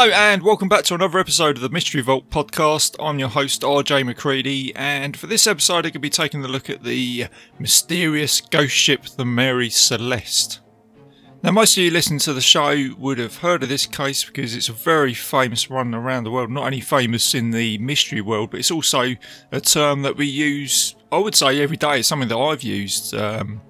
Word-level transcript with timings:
Hello 0.00 0.14
and 0.14 0.42
welcome 0.42 0.66
back 0.70 0.84
to 0.84 0.94
another 0.94 1.18
episode 1.18 1.56
of 1.56 1.60
the 1.62 1.68
Mystery 1.68 2.00
Vault 2.00 2.30
podcast. 2.30 2.96
I'm 2.98 3.18
your 3.18 3.28
host 3.28 3.60
RJ 3.60 4.06
McCready, 4.06 4.74
and 4.74 5.14
for 5.14 5.26
this 5.26 5.46
episode, 5.46 5.74
I'm 5.74 5.82
going 5.82 5.92
to 5.92 5.98
be 5.98 6.08
taking 6.08 6.42
a 6.42 6.48
look 6.48 6.70
at 6.70 6.84
the 6.84 7.26
mysterious 7.58 8.40
ghost 8.40 8.72
ship, 8.72 9.04
the 9.04 9.26
Mary 9.26 9.68
Celeste. 9.68 10.60
Now, 11.42 11.50
most 11.50 11.76
of 11.76 11.84
you 11.84 11.90
listening 11.90 12.18
to 12.20 12.32
the 12.32 12.40
show 12.40 12.94
would 12.96 13.18
have 13.18 13.36
heard 13.36 13.62
of 13.62 13.68
this 13.68 13.84
case 13.84 14.24
because 14.24 14.56
it's 14.56 14.70
a 14.70 14.72
very 14.72 15.12
famous 15.12 15.68
one 15.68 15.94
around 15.94 16.24
the 16.24 16.30
world. 16.30 16.50
Not 16.50 16.64
only 16.64 16.80
famous 16.80 17.34
in 17.34 17.50
the 17.50 17.76
mystery 17.76 18.22
world, 18.22 18.52
but 18.52 18.60
it's 18.60 18.70
also 18.70 19.16
a 19.52 19.60
term 19.60 20.00
that 20.00 20.16
we 20.16 20.24
use, 20.24 20.96
I 21.12 21.18
would 21.18 21.34
say, 21.34 21.60
every 21.60 21.76
day. 21.76 21.98
It's 21.98 22.08
something 22.08 22.30
that 22.30 22.38
I've 22.38 22.62
used 22.62 23.14
um, 23.14 23.60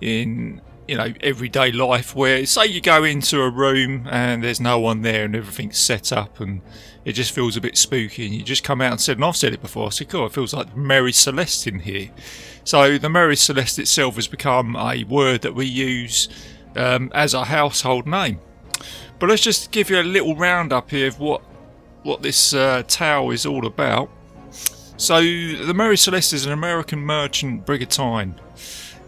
in 0.00 0.62
you 0.90 0.96
know 0.96 1.14
everyday 1.20 1.70
life 1.70 2.16
where 2.16 2.44
say 2.44 2.66
you 2.66 2.80
go 2.80 3.04
into 3.04 3.40
a 3.40 3.48
room 3.48 4.08
and 4.10 4.42
there's 4.42 4.60
no 4.60 4.76
one 4.76 5.02
there 5.02 5.24
and 5.24 5.36
everything's 5.36 5.78
set 5.78 6.12
up 6.12 6.40
and 6.40 6.60
it 7.04 7.12
just 7.12 7.30
feels 7.30 7.56
a 7.56 7.60
bit 7.60 7.78
spooky 7.78 8.26
and 8.26 8.34
you 8.34 8.42
just 8.42 8.64
come 8.64 8.80
out 8.80 8.90
and 8.90 9.00
said 9.00 9.16
and 9.16 9.24
I've 9.24 9.36
said 9.36 9.54
it 9.54 9.62
before 9.62 9.86
I 9.86 9.90
said 9.90 10.12
oh 10.14 10.24
it 10.24 10.32
feels 10.32 10.52
like 10.52 10.76
Mary 10.76 11.12
Celeste 11.12 11.68
in 11.68 11.78
here. 11.78 12.10
So 12.64 12.98
the 12.98 13.08
Mary 13.08 13.36
Celeste 13.36 13.78
itself 13.78 14.16
has 14.16 14.26
become 14.26 14.74
a 14.74 15.04
word 15.04 15.42
that 15.42 15.54
we 15.54 15.64
use 15.64 16.28
um, 16.74 17.12
as 17.14 17.34
a 17.34 17.44
household 17.44 18.08
name. 18.08 18.40
But 19.20 19.28
let's 19.28 19.42
just 19.42 19.70
give 19.70 19.90
you 19.90 20.00
a 20.00 20.02
little 20.02 20.34
roundup 20.34 20.90
here 20.90 21.06
of 21.06 21.20
what 21.20 21.42
what 22.02 22.22
this 22.22 22.52
uh, 22.52 22.82
tale 22.88 23.30
is 23.30 23.46
all 23.46 23.64
about. 23.64 24.10
So 24.96 25.20
the 25.20 25.72
Mary 25.72 25.96
Celeste 25.96 26.32
is 26.32 26.46
an 26.46 26.52
American 26.52 26.98
merchant 26.98 27.64
brigantine 27.64 28.34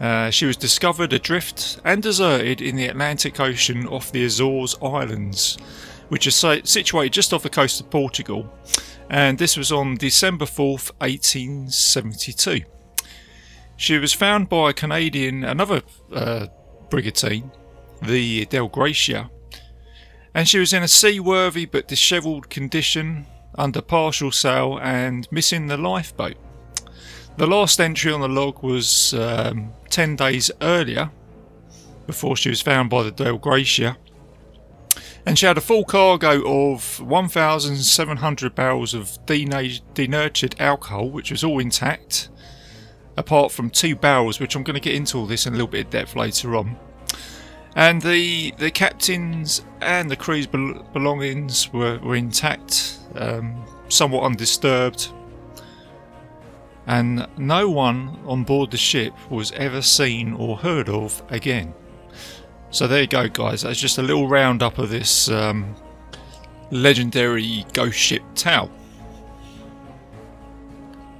uh, 0.02 0.30
she 0.30 0.46
was 0.46 0.56
discovered 0.56 1.12
adrift 1.12 1.78
and 1.84 2.02
deserted 2.02 2.60
in 2.60 2.74
the 2.74 2.88
Atlantic 2.88 3.38
Ocean 3.38 3.86
off 3.86 4.10
the 4.10 4.24
Azores 4.24 4.74
Islands, 4.82 5.56
which 6.08 6.26
is 6.26 6.34
situated 6.34 7.12
just 7.12 7.32
off 7.32 7.44
the 7.44 7.48
coast 7.48 7.80
of 7.80 7.88
Portugal. 7.88 8.52
And 9.08 9.38
this 9.38 9.56
was 9.56 9.70
on 9.70 9.94
December 9.94 10.44
4th, 10.44 10.90
1872. 10.98 12.62
She 13.76 13.98
was 13.98 14.12
found 14.12 14.48
by 14.48 14.70
a 14.70 14.72
Canadian, 14.74 15.44
another 15.44 15.82
uh, 16.12 16.48
brigantine, 16.90 17.52
the 18.02 18.44
Del 18.46 18.66
Gracia, 18.66 19.30
and 20.34 20.48
she 20.48 20.58
was 20.58 20.72
in 20.72 20.82
a 20.82 20.88
seaworthy 20.88 21.64
but 21.64 21.86
dishevelled 21.86 22.50
condition, 22.50 23.26
under 23.54 23.80
partial 23.80 24.32
sail, 24.32 24.80
and 24.82 25.30
missing 25.30 25.68
the 25.68 25.76
lifeboat. 25.76 26.36
The 27.42 27.48
last 27.48 27.80
entry 27.80 28.12
on 28.12 28.20
the 28.20 28.28
log 28.28 28.62
was 28.62 29.14
um, 29.14 29.72
10 29.90 30.14
days 30.14 30.48
earlier, 30.60 31.10
before 32.06 32.36
she 32.36 32.48
was 32.48 32.62
found 32.62 32.88
by 32.88 33.02
the 33.02 33.10
Dei 33.10 33.36
Gratia. 33.36 33.96
And 35.26 35.36
she 35.36 35.46
had 35.46 35.58
a 35.58 35.60
full 35.60 35.82
cargo 35.84 36.70
of 36.70 37.00
1,700 37.00 38.54
barrels 38.54 38.94
of 38.94 39.18
denatured 39.26 40.54
alcohol, 40.60 41.10
which 41.10 41.32
was 41.32 41.42
all 41.42 41.58
intact, 41.58 42.28
apart 43.16 43.50
from 43.50 43.70
two 43.70 43.96
barrels, 43.96 44.38
which 44.38 44.54
I'm 44.54 44.62
going 44.62 44.74
to 44.74 44.80
get 44.80 44.94
into 44.94 45.18
all 45.18 45.26
this 45.26 45.44
in 45.44 45.52
a 45.52 45.56
little 45.56 45.66
bit 45.66 45.86
of 45.86 45.90
depth 45.90 46.14
later 46.14 46.54
on. 46.54 46.76
And 47.74 48.00
the 48.02 48.54
the 48.58 48.70
captain's 48.70 49.64
and 49.80 50.08
the 50.08 50.14
crew's 50.14 50.46
belongings 50.46 51.72
were, 51.72 51.98
were 51.98 52.14
intact, 52.14 53.00
um, 53.16 53.66
somewhat 53.88 54.22
undisturbed 54.22 55.12
and 56.86 57.26
no 57.36 57.68
one 57.70 58.18
on 58.26 58.44
board 58.44 58.70
the 58.70 58.76
ship 58.76 59.14
was 59.30 59.52
ever 59.52 59.82
seen 59.82 60.32
or 60.34 60.56
heard 60.56 60.88
of 60.88 61.22
again. 61.28 61.74
So 62.70 62.86
there 62.86 63.02
you 63.02 63.06
go, 63.06 63.28
guys. 63.28 63.62
That's 63.62 63.78
just 63.78 63.98
a 63.98 64.02
little 64.02 64.28
roundup 64.28 64.78
of 64.78 64.90
this 64.90 65.28
um, 65.28 65.76
legendary 66.70 67.66
ghost 67.72 67.98
ship 67.98 68.22
Tau. 68.34 68.70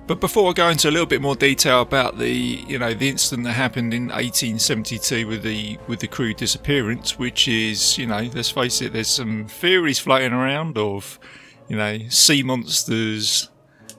But 0.06 0.21
before 0.21 0.50
I 0.50 0.53
go 0.53 0.69
into 0.69 0.89
a 0.89 0.91
little 0.91 1.06
bit 1.06 1.23
more 1.23 1.37
detail 1.37 1.81
about 1.81 2.19
the, 2.19 2.29
you 2.31 2.79
know, 2.79 2.93
the 2.93 3.09
incident 3.09 3.44
that 3.47 3.53
happened 3.53 3.94
in 3.94 4.09
1872 4.09 5.27
with 5.29 5.43
the 5.43 5.79
with 5.87 6.00
the 6.00 6.09
crew 6.09 6.34
disappearance, 6.34 7.19
which 7.19 7.47
is, 7.47 7.97
you 7.99 8.06
know, 8.06 8.29
let's 8.34 8.50
face 8.50 8.83
it, 8.83 8.93
there's 8.93 9.09
some 9.09 9.47
theories 9.47 10.00
floating 10.00 10.33
around 10.33 10.77
of, 10.77 11.21
you 11.69 11.77
know, 11.77 11.99
sea 12.09 12.43
monsters, 12.43 13.49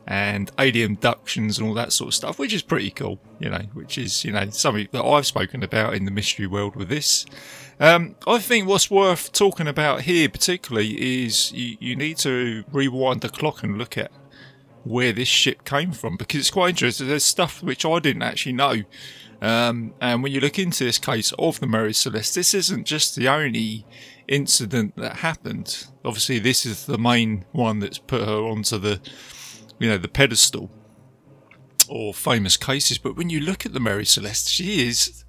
and 0.05 0.51
alien 0.59 0.93
abductions 0.93 1.57
and 1.57 1.67
all 1.67 1.73
that 1.73 1.93
sort 1.93 2.09
of 2.09 2.13
stuff, 2.13 2.37
which 2.37 2.53
is 2.53 2.61
pretty 2.61 2.91
cool, 2.91 3.19
you 3.39 3.49
know, 3.49 3.61
which 3.73 3.97
is, 3.97 4.25
you 4.25 4.31
know, 4.31 4.49
something 4.49 4.87
that 4.91 5.03
I've 5.03 5.25
spoken 5.25 5.63
about 5.63 5.93
in 5.93 6.05
the 6.05 6.11
mystery 6.11 6.47
world 6.47 6.75
with 6.75 6.89
this. 6.89 7.25
Um, 7.79 8.15
I 8.27 8.39
think 8.39 8.67
what's 8.67 8.91
worth 8.91 9.31
talking 9.31 9.67
about 9.67 10.01
here 10.01 10.29
particularly 10.29 11.23
is 11.23 11.51
you, 11.53 11.77
you 11.79 11.95
need 11.95 12.17
to 12.17 12.63
rewind 12.71 13.21
the 13.21 13.29
clock 13.29 13.63
and 13.63 13.77
look 13.77 13.97
at 13.97 14.11
where 14.83 15.13
this 15.13 15.29
ship 15.29 15.63
came 15.63 15.93
from 15.93 16.17
because 16.17 16.41
it's 16.41 16.51
quite 16.51 16.69
interesting. 16.69 17.07
There's 17.07 17.23
stuff 17.23 17.63
which 17.63 17.85
I 17.85 17.99
didn't 17.99 18.23
actually 18.23 18.53
know. 18.53 18.83
Um, 19.41 19.93
and 19.99 20.23
when 20.23 20.31
you 20.31 20.39
look 20.39 20.59
into 20.59 20.83
this 20.85 20.97
case 20.97 21.33
of 21.37 21.59
the 21.59 21.67
Mary 21.67 21.93
Celeste, 21.93 22.35
this 22.35 22.53
isn't 22.53 22.85
just 22.85 23.15
the 23.15 23.27
only 23.27 23.85
incident 24.27 24.95
that 24.97 25.17
happened. 25.17 25.87
Obviously, 26.05 26.39
this 26.39 26.65
is 26.65 26.85
the 26.85 26.97
main 26.97 27.45
one 27.51 27.79
that's 27.79 27.97
put 27.97 28.25
her 28.25 28.37
onto 28.37 28.77
the 28.77 29.01
you 29.83 29.89
know, 29.89 29.97
the 29.97 30.07
pedestal 30.07 30.71
or 31.89 32.13
famous 32.13 32.55
cases. 32.55 32.97
But 32.97 33.17
when 33.17 33.29
you 33.29 33.41
look 33.41 33.65
at 33.65 33.73
the 33.73 33.81
Mary 33.81 34.05
Celeste, 34.05 34.49
she 34.49 34.87
is 34.87 35.25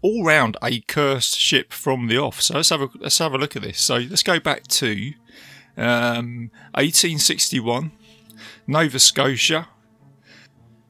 all 0.00 0.24
round 0.24 0.56
a 0.62 0.80
cursed 0.80 1.38
ship 1.38 1.70
from 1.70 2.06
the 2.06 2.16
off. 2.16 2.40
So 2.40 2.54
let's 2.54 2.70
have 2.70 2.80
a 2.80 2.88
let's 2.94 3.18
have 3.18 3.34
a 3.34 3.38
look 3.38 3.56
at 3.56 3.62
this. 3.62 3.78
So 3.78 3.96
let's 3.96 4.22
go 4.22 4.40
back 4.40 4.66
to 4.68 5.12
um, 5.76 6.50
1861, 6.72 7.92
Nova 8.66 8.98
Scotia, 8.98 9.68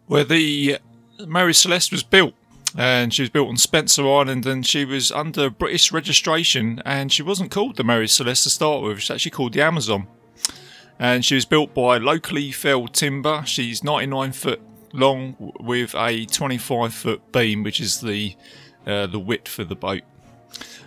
where 0.06 0.22
the 0.22 0.78
Mary 1.26 1.54
Celeste 1.54 1.90
was 1.90 2.04
built. 2.04 2.34
And 2.76 3.12
she 3.12 3.22
was 3.22 3.30
built 3.30 3.48
on 3.48 3.56
Spencer 3.56 4.06
Island, 4.06 4.46
and 4.46 4.64
she 4.64 4.84
was 4.84 5.10
under 5.10 5.50
British 5.50 5.90
registration. 5.90 6.80
And 6.84 7.10
she 7.10 7.24
wasn't 7.24 7.50
called 7.50 7.74
the 7.74 7.82
Mary 7.82 8.06
Celeste 8.06 8.44
to 8.44 8.50
start 8.50 8.84
with; 8.84 9.00
she's 9.00 9.10
actually 9.10 9.32
called 9.32 9.54
the 9.54 9.62
Amazon 9.62 10.06
and 10.98 11.24
she 11.24 11.34
was 11.34 11.44
built 11.44 11.74
by 11.74 11.98
locally 11.98 12.50
felled 12.50 12.94
timber. 12.94 13.42
She's 13.46 13.84
99 13.84 14.32
foot 14.32 14.60
long 14.92 15.52
with 15.60 15.94
a 15.94 16.26
25 16.26 16.92
foot 16.92 17.32
beam, 17.32 17.62
which 17.62 17.80
is 17.80 18.00
the 18.00 18.36
uh, 18.86 19.06
the 19.06 19.18
width 19.18 19.48
for 19.48 19.64
the 19.64 19.76
boat. 19.76 20.02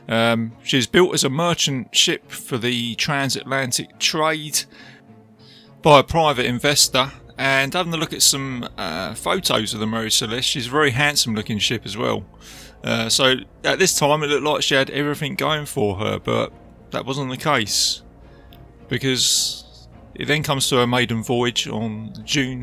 Um, 0.08 0.54
she 0.64 0.78
was 0.78 0.88
built 0.88 1.14
as 1.14 1.24
a 1.24 1.30
merchant 1.30 1.96
ship 1.96 2.32
for 2.32 2.58
the 2.58 2.96
transatlantic 2.96 4.00
trade 4.00 4.64
by 5.82 6.00
a 6.00 6.04
private 6.04 6.46
investor. 6.46 7.12
And 7.38 7.74
having 7.74 7.94
a 7.94 7.98
look 7.98 8.14
at 8.14 8.22
some 8.22 8.68
uh, 8.78 9.16
photos 9.16 9.74
of 9.74 9.80
the 9.80 9.88
Mary 9.88 10.12
Celeste, 10.12 10.48
she's 10.48 10.68
a 10.68 10.70
very 10.70 10.92
handsome 10.92 11.34
looking 11.34 11.58
ship 11.58 11.86
as 11.86 11.98
well. 11.98 12.24
Uh, 12.84 13.10
so 13.10 13.36
at 13.64 13.80
this 13.80 13.98
time, 13.98 14.24
it 14.24 14.28
looked 14.28 14.44
like 14.44 14.62
she 14.64 14.76
had 14.76 14.90
everything 14.90 15.36
going 15.36 15.66
for 15.66 15.96
her, 15.98 16.20
but 16.20 16.52
that 16.92 17.06
wasn't 17.06 17.30
the 17.30 17.38
case 17.38 18.02
because 18.90 19.64
it 20.16 20.28
then 20.28 20.44
comes 20.44 20.68
to 20.70 20.80
a 20.80 20.88
maiden 20.88 21.24
voyage 21.24 21.68
on 21.68 22.14
June 22.24 22.62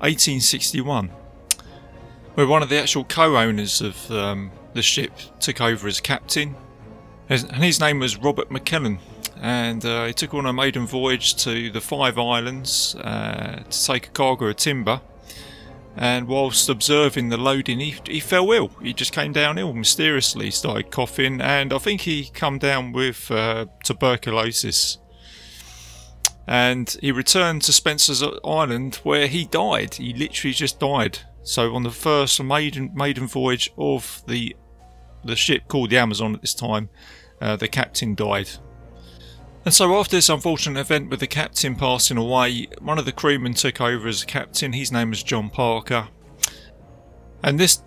1861, 0.00 1.08
where 2.34 2.46
one 2.46 2.62
of 2.62 2.68
the 2.68 2.80
actual 2.80 3.04
co-owners 3.04 3.80
of 3.80 4.10
um, 4.10 4.50
the 4.74 4.82
ship 4.82 5.12
took 5.40 5.60
over 5.60 5.88
as 5.88 6.00
captain, 6.00 6.54
and 7.28 7.52
his 7.56 7.80
name 7.80 7.98
was 7.98 8.16
Robert 8.16 8.48
McLellan. 8.50 8.98
And 9.42 9.84
uh, 9.86 10.06
he 10.06 10.12
took 10.12 10.34
on 10.34 10.44
a 10.44 10.52
maiden 10.52 10.86
voyage 10.86 11.34
to 11.44 11.70
the 11.70 11.80
Five 11.80 12.18
Islands 12.18 12.94
uh, 12.96 13.62
to 13.70 13.86
take 13.86 14.08
a 14.08 14.10
cargo 14.10 14.46
of 14.46 14.56
timber. 14.56 15.00
And 15.96 16.28
whilst 16.28 16.68
observing 16.68 17.30
the 17.30 17.36
loading, 17.36 17.80
he, 17.80 17.96
he 18.06 18.20
fell 18.20 18.50
ill. 18.52 18.70
He 18.82 18.92
just 18.92 19.12
came 19.12 19.32
down 19.32 19.58
ill 19.58 19.72
mysteriously, 19.72 20.50
started 20.50 20.90
coughing, 20.90 21.40
and 21.40 21.72
I 21.72 21.78
think 21.78 22.02
he 22.02 22.30
come 22.32 22.58
down 22.58 22.92
with 22.92 23.30
uh, 23.30 23.66
tuberculosis 23.82 24.98
and 26.50 26.96
he 27.00 27.12
returned 27.12 27.62
to 27.62 27.72
Spencer's 27.72 28.24
Island 28.44 28.96
where 29.04 29.28
he 29.28 29.44
died. 29.44 29.94
He 29.94 30.12
literally 30.12 30.52
just 30.52 30.80
died. 30.80 31.20
So 31.44 31.76
on 31.76 31.84
the 31.84 31.92
first 31.92 32.42
maiden 32.42 32.90
maiden 32.92 33.28
voyage 33.28 33.72
of 33.78 34.22
the 34.26 34.56
the 35.24 35.36
ship 35.36 35.68
called 35.68 35.90
the 35.90 35.98
Amazon 35.98 36.34
at 36.34 36.40
this 36.40 36.54
time, 36.54 36.88
uh, 37.40 37.54
the 37.54 37.68
captain 37.68 38.16
died. 38.16 38.50
And 39.64 39.72
so, 39.72 39.94
after 39.98 40.16
this 40.16 40.30
unfortunate 40.30 40.80
event 40.80 41.10
with 41.10 41.20
the 41.20 41.26
captain 41.26 41.76
passing 41.76 42.16
away, 42.16 42.66
one 42.80 42.98
of 42.98 43.04
the 43.04 43.12
crewmen 43.12 43.52
took 43.54 43.80
over 43.80 44.08
as 44.08 44.24
captain. 44.24 44.72
His 44.72 44.90
name 44.90 45.10
was 45.10 45.22
John 45.22 45.50
Parker. 45.50 46.08
And 47.44 47.60
this 47.60 47.82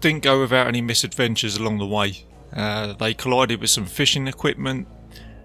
didn't 0.00 0.22
go 0.22 0.40
without 0.40 0.66
any 0.66 0.80
misadventures 0.80 1.56
along 1.56 1.78
the 1.78 1.86
way. 1.86 2.26
Uh, 2.52 2.94
they 2.94 3.12
collided 3.12 3.60
with 3.60 3.70
some 3.70 3.84
fishing 3.84 4.26
equipment, 4.26 4.88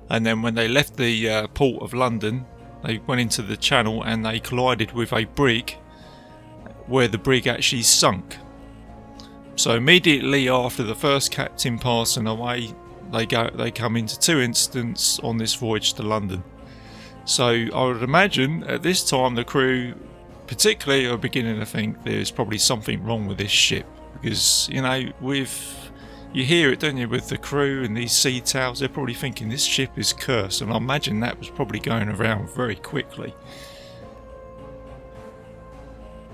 and 0.09 0.25
then 0.25 0.41
when 0.41 0.55
they 0.55 0.67
left 0.67 0.97
the 0.97 1.29
uh, 1.29 1.47
port 1.47 1.81
of 1.81 1.93
London, 1.93 2.45
they 2.83 2.99
went 2.99 3.21
into 3.21 3.41
the 3.41 3.57
channel 3.57 4.03
and 4.03 4.25
they 4.25 4.39
collided 4.39 4.91
with 4.93 5.11
a 5.13 5.25
brig 5.25 5.71
where 6.85 7.07
the 7.07 7.17
brig 7.17 7.47
actually 7.47 7.83
sunk. 7.83 8.37
So 9.55 9.75
immediately 9.75 10.47
after 10.47 10.83
the 10.83 10.95
first 10.95 11.31
captain 11.31 11.79
passing 11.79 12.27
away, 12.27 12.73
they 13.11 13.25
go 13.25 13.49
they 13.53 13.71
come 13.71 13.97
into 13.97 14.19
two 14.19 14.39
incidents 14.39 15.19
on 15.19 15.37
this 15.37 15.55
voyage 15.55 15.93
to 15.93 16.03
London. 16.03 16.43
So 17.25 17.47
I 17.47 17.85
would 17.85 18.03
imagine 18.03 18.63
at 18.63 18.83
this 18.83 19.03
time 19.03 19.35
the 19.35 19.43
crew, 19.43 19.95
particularly, 20.45 21.07
are 21.07 21.17
beginning 21.17 21.59
to 21.59 21.65
think 21.65 22.03
there's 22.03 22.31
probably 22.31 22.57
something 22.57 23.03
wrong 23.03 23.27
with 23.27 23.37
this 23.37 23.51
ship 23.51 23.85
because 24.13 24.69
you 24.71 24.81
know 24.81 25.11
with 25.19 25.86
you 26.37 26.45
hear 26.45 26.71
it, 26.71 26.79
don't 26.79 26.97
you, 26.97 27.09
with 27.09 27.29
the 27.29 27.37
crew 27.37 27.83
and 27.83 27.97
these 27.97 28.11
sea 28.11 28.39
towels, 28.39 28.79
they're 28.79 28.87
probably 28.87 29.15
thinking 29.15 29.49
this 29.49 29.63
ship 29.63 29.97
is 29.97 30.13
cursed, 30.13 30.61
and 30.61 30.71
I 30.71 30.77
imagine 30.77 31.19
that 31.21 31.39
was 31.39 31.49
probably 31.49 31.79
going 31.79 32.09
around 32.09 32.51
very 32.51 32.75
quickly. 32.75 33.33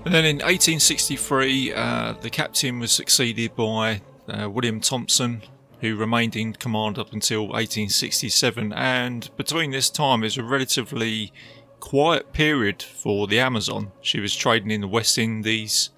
And 0.04 0.12
then 0.12 0.26
in 0.26 0.36
1863, 0.36 1.72
uh, 1.72 2.12
the 2.20 2.28
captain 2.28 2.80
was 2.80 2.92
succeeded 2.92 3.56
by 3.56 4.02
uh, 4.28 4.50
William 4.50 4.78
Thompson, 4.78 5.40
who 5.80 5.96
remained 5.96 6.36
in 6.36 6.52
command 6.52 6.98
up 6.98 7.14
until 7.14 7.44
1867. 7.44 8.74
And 8.74 9.34
between 9.38 9.70
this 9.70 9.88
time 9.88 10.22
is 10.22 10.36
a 10.36 10.42
relatively 10.42 11.32
quiet 11.80 12.34
period 12.34 12.82
for 12.82 13.26
the 13.26 13.40
Amazon. 13.40 13.92
She 14.02 14.20
was 14.20 14.36
trading 14.36 14.70
in 14.70 14.82
the 14.82 14.88
West 14.88 15.16
Indies, 15.16 15.88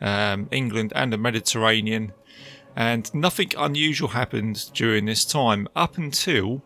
um, 0.00 0.48
England, 0.52 0.92
and 0.94 1.12
the 1.12 1.18
Mediterranean, 1.18 2.12
and 2.78 3.12
nothing 3.12 3.50
unusual 3.58 4.10
happened 4.10 4.70
during 4.72 5.04
this 5.04 5.24
time 5.24 5.66
up 5.74 5.98
until 5.98 6.62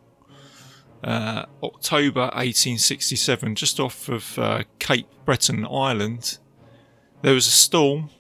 uh, 1.03 1.47
October 1.63 2.25
1867, 2.35 3.55
just 3.55 3.81
off 3.81 4.11
of 4.11 4.39
uh, 4.39 4.63
Cape 4.79 5.09
Breton 5.25 5.65
Island. 5.65 6.37
There 7.23 7.33
was 7.33 7.47
a 7.47 7.51
storm 7.51 8.11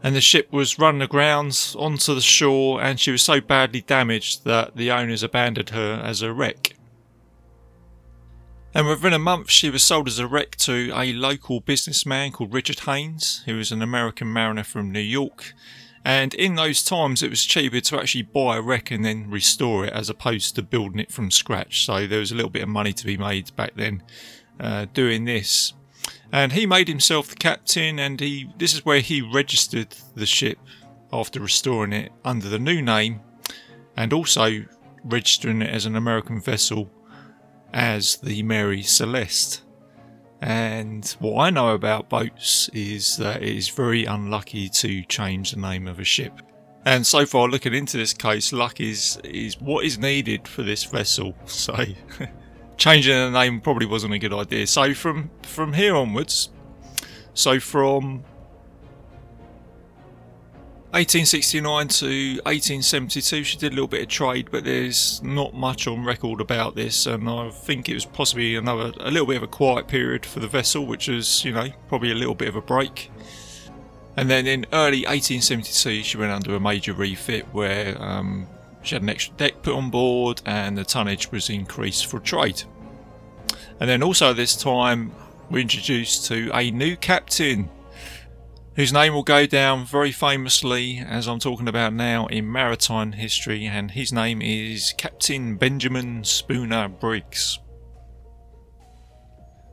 and 0.00 0.14
the 0.14 0.20
ship 0.20 0.52
was 0.52 0.78
run 0.78 1.02
aground 1.02 1.74
onto 1.76 2.14
the 2.14 2.20
shore 2.20 2.80
and 2.80 3.00
she 3.00 3.10
was 3.10 3.22
so 3.22 3.40
badly 3.40 3.80
damaged 3.80 4.44
that 4.44 4.76
the 4.76 4.92
owners 4.92 5.24
abandoned 5.24 5.70
her 5.70 6.00
as 6.00 6.22
a 6.22 6.32
wreck. 6.32 6.76
And 8.74 8.86
within 8.86 9.12
a 9.12 9.18
month, 9.18 9.50
she 9.50 9.70
was 9.70 9.82
sold 9.82 10.06
as 10.06 10.20
a 10.20 10.28
wreck 10.28 10.54
to 10.58 10.92
a 10.94 11.12
local 11.14 11.58
businessman 11.58 12.30
called 12.30 12.54
Richard 12.54 12.80
Haines, 12.80 13.42
who 13.44 13.56
was 13.56 13.72
an 13.72 13.82
American 13.82 14.28
mariner 14.28 14.62
from 14.62 14.92
New 14.92 15.00
York. 15.00 15.52
And 16.04 16.32
in 16.34 16.54
those 16.54 16.82
times, 16.82 17.22
it 17.22 17.30
was 17.30 17.44
cheaper 17.44 17.80
to 17.80 17.98
actually 17.98 18.22
buy 18.22 18.56
a 18.56 18.62
wreck 18.62 18.90
and 18.90 19.04
then 19.04 19.30
restore 19.30 19.84
it 19.84 19.92
as 19.92 20.08
opposed 20.08 20.54
to 20.56 20.62
building 20.62 21.00
it 21.00 21.12
from 21.12 21.30
scratch. 21.30 21.84
So 21.84 22.06
there 22.06 22.20
was 22.20 22.32
a 22.32 22.34
little 22.34 22.50
bit 22.50 22.62
of 22.62 22.68
money 22.68 22.92
to 22.92 23.04
be 23.04 23.16
made 23.16 23.54
back 23.56 23.74
then 23.74 24.02
uh, 24.60 24.86
doing 24.94 25.24
this 25.24 25.74
and 26.32 26.52
he 26.52 26.66
made 26.66 26.88
himself 26.88 27.28
the 27.28 27.36
captain 27.36 27.98
and 27.98 28.20
he 28.20 28.50
this 28.58 28.74
is 28.74 28.84
where 28.84 29.00
he 29.00 29.22
registered 29.22 29.94
the 30.14 30.26
ship 30.26 30.58
after 31.12 31.40
restoring 31.40 31.92
it 31.92 32.12
under 32.24 32.48
the 32.48 32.58
new 32.58 32.82
name 32.82 33.20
and 33.96 34.12
also 34.12 34.64
registering 35.04 35.62
it 35.62 35.70
as 35.70 35.86
an 35.86 35.96
American 35.96 36.40
vessel 36.40 36.90
as 37.72 38.16
the 38.16 38.42
Mary 38.42 38.82
Celeste. 38.82 39.62
And 40.40 41.04
what 41.18 41.40
I 41.42 41.50
know 41.50 41.70
about 41.70 42.08
boats 42.08 42.68
is 42.72 43.16
that 43.16 43.42
it 43.42 43.56
is 43.56 43.68
very 43.68 44.04
unlucky 44.04 44.68
to 44.68 45.02
change 45.04 45.50
the 45.50 45.60
name 45.60 45.88
of 45.88 45.98
a 45.98 46.04
ship. 46.04 46.32
And 46.84 47.06
so 47.06 47.26
far, 47.26 47.48
looking 47.48 47.74
into 47.74 47.96
this 47.96 48.14
case, 48.14 48.52
luck 48.52 48.80
is 48.80 49.18
is 49.24 49.60
what 49.60 49.84
is 49.84 49.98
needed 49.98 50.46
for 50.46 50.62
this 50.62 50.84
vessel. 50.84 51.34
So 51.46 51.74
changing 52.76 53.12
the 53.12 53.30
name 53.30 53.60
probably 53.60 53.86
wasn't 53.86 54.14
a 54.14 54.18
good 54.18 54.32
idea. 54.32 54.66
So 54.66 54.94
from 54.94 55.30
from 55.42 55.72
here 55.72 55.96
onwards, 55.96 56.50
so 57.34 57.58
from 57.58 58.24
1869 60.90 61.88
to 61.88 62.06
1872, 62.46 63.44
she 63.44 63.58
did 63.58 63.72
a 63.72 63.74
little 63.74 63.88
bit 63.88 64.02
of 64.02 64.08
trade, 64.08 64.48
but 64.50 64.64
there's 64.64 65.22
not 65.22 65.52
much 65.52 65.86
on 65.86 66.02
record 66.02 66.40
about 66.40 66.76
this, 66.76 67.04
and 67.04 67.28
I 67.28 67.50
think 67.50 67.90
it 67.90 67.94
was 67.94 68.06
possibly 68.06 68.56
another 68.56 68.92
a 69.00 69.10
little 69.10 69.26
bit 69.26 69.36
of 69.36 69.42
a 69.42 69.48
quiet 69.48 69.86
period 69.86 70.24
for 70.24 70.40
the 70.40 70.48
vessel, 70.48 70.86
which 70.86 71.06
was 71.06 71.44
you 71.44 71.52
know 71.52 71.68
probably 71.88 72.10
a 72.10 72.14
little 72.14 72.34
bit 72.34 72.48
of 72.48 72.56
a 72.56 72.62
break. 72.62 73.10
And 74.16 74.30
then 74.30 74.46
in 74.46 74.64
early 74.72 75.04
1872, 75.04 76.04
she 76.04 76.16
went 76.16 76.32
under 76.32 76.54
a 76.54 76.60
major 76.60 76.94
refit 76.94 77.46
where 77.52 78.00
um, 78.02 78.46
she 78.82 78.94
had 78.94 79.02
an 79.02 79.10
extra 79.10 79.34
deck 79.36 79.62
put 79.62 79.74
on 79.74 79.90
board 79.90 80.40
and 80.46 80.76
the 80.76 80.84
tonnage 80.84 81.30
was 81.30 81.50
increased 81.50 82.06
for 82.06 82.18
trade. 82.18 82.62
And 83.78 83.88
then 83.88 84.02
also 84.02 84.32
this 84.32 84.56
time 84.56 85.12
we're 85.50 85.60
introduced 85.60 86.26
to 86.26 86.50
a 86.52 86.70
new 86.70 86.96
captain 86.96 87.70
whose 88.78 88.92
name 88.92 89.12
will 89.12 89.24
go 89.24 89.44
down 89.44 89.84
very 89.84 90.12
famously 90.12 90.98
as 91.04 91.26
I'm 91.26 91.40
talking 91.40 91.66
about 91.66 91.92
now 91.92 92.28
in 92.28 92.50
maritime 92.50 93.10
history 93.10 93.66
and 93.66 93.90
his 93.90 94.12
name 94.12 94.40
is 94.40 94.94
Captain 94.96 95.56
Benjamin 95.56 96.22
Spooner 96.22 96.86
Briggs. 96.86 97.58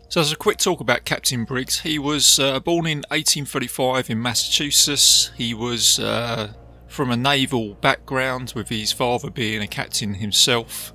So 0.10 0.22
as 0.22 0.31
a 0.31 0.36
quick 0.36 0.57
talk 0.57 0.80
about 0.80 1.06
Captain 1.06 1.46
Briggs, 1.46 1.81
he 1.81 2.00
was 2.00 2.40
uh, 2.40 2.60
born 2.62 2.88
in 2.88 3.00
1835 3.10 4.10
in 4.10 4.19
Massachusetts. 4.24 5.30
He 5.38 5.54
was 5.54 6.00
uh, 6.00 6.54
from 6.88 7.12
a 7.12 7.18
naval 7.18 7.75
background, 7.75 8.54
with 8.56 8.69
his 8.69 8.92
father 8.92 9.30
being 9.30 9.62
a 9.62 9.68
captain 9.68 10.16
himself. 10.16 10.94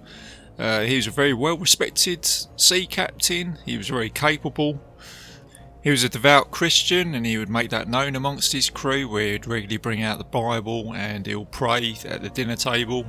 Uh, 0.58 0.80
he 0.80 0.96
was 0.96 1.06
a 1.06 1.12
very 1.12 1.32
well 1.32 1.56
respected 1.56 2.25
sea 2.25 2.87
captain, 2.87 3.56
he 3.64 3.78
was 3.78 3.88
very 3.88 4.11
capable. 4.11 4.80
He 5.82 5.90
was 5.90 6.04
a 6.04 6.08
devout 6.08 6.50
Christian 6.50 7.14
and 7.14 7.25
he 7.25 7.38
would 7.38 7.49
make 7.49 7.70
that 7.70 7.88
known 7.88 8.14
amongst 8.14 8.52
his 8.52 8.68
crew, 8.68 9.08
where 9.08 9.32
he'd 9.32 9.46
regularly 9.46 9.78
bring 9.78 10.02
out 10.02 10.18
the 10.18 10.25
Bible 10.25 10.92
and 10.94 11.26
he'll 11.26 11.46
pray 11.46 11.96
at 12.04 12.22
the 12.22 12.28
dinner 12.28 12.56
table 12.56 13.06